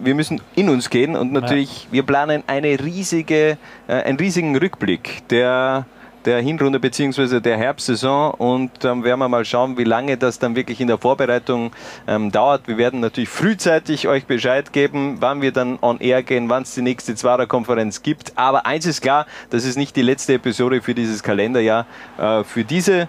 [0.00, 3.58] wir müssen in uns gehen und natürlich, wir planen eine riesige,
[3.88, 5.86] äh, einen riesigen Rückblick der
[6.26, 7.40] der Hinrunde bzw.
[7.40, 10.98] der Herbstsaison und dann werden wir mal schauen, wie lange das dann wirklich in der
[10.98, 11.72] Vorbereitung
[12.06, 12.66] ähm, dauert.
[12.66, 16.74] Wir werden natürlich frühzeitig euch Bescheid geben, wann wir dann on air gehen, wann es
[16.74, 18.32] die nächste Zwarer-Konferenz gibt.
[18.36, 21.86] Aber eins ist klar, das ist nicht die letzte Episode für dieses Kalenderjahr.
[22.18, 23.08] Äh, für diese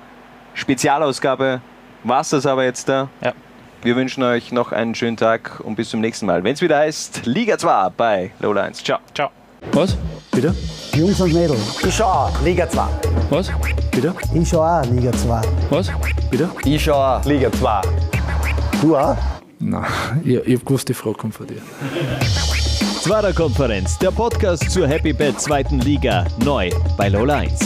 [0.54, 1.62] Spezialausgabe
[2.04, 3.10] war es das aber jetzt da.
[3.22, 3.34] Ja.
[3.82, 6.44] Wir wünschen euch noch einen schönen Tag und bis zum nächsten Mal.
[6.44, 8.84] Wenn es wieder heißt Liga 2 bei Lola 1.
[8.84, 9.00] Ciao.
[9.14, 9.30] Ciao.
[9.74, 9.96] Was?
[10.32, 10.54] Bitte?
[10.96, 12.82] Jungs und Mädels, Ich schau, Liga 2.
[13.30, 13.50] Was?
[13.92, 14.14] Bitte?
[14.34, 15.42] ich schau auch Liga 2.
[15.70, 15.92] Was?
[16.30, 16.50] Bitte?
[16.66, 17.82] Ich schaue Liga 2.
[18.82, 19.16] Du auch?
[19.60, 19.84] Nein,
[20.24, 21.62] ich, ich hab gewusst, die Frage kommt von dir.
[23.02, 27.60] Zwarer Konferenz, der Podcast zur Happy Bad zweiten Liga, neu bei Lola 1.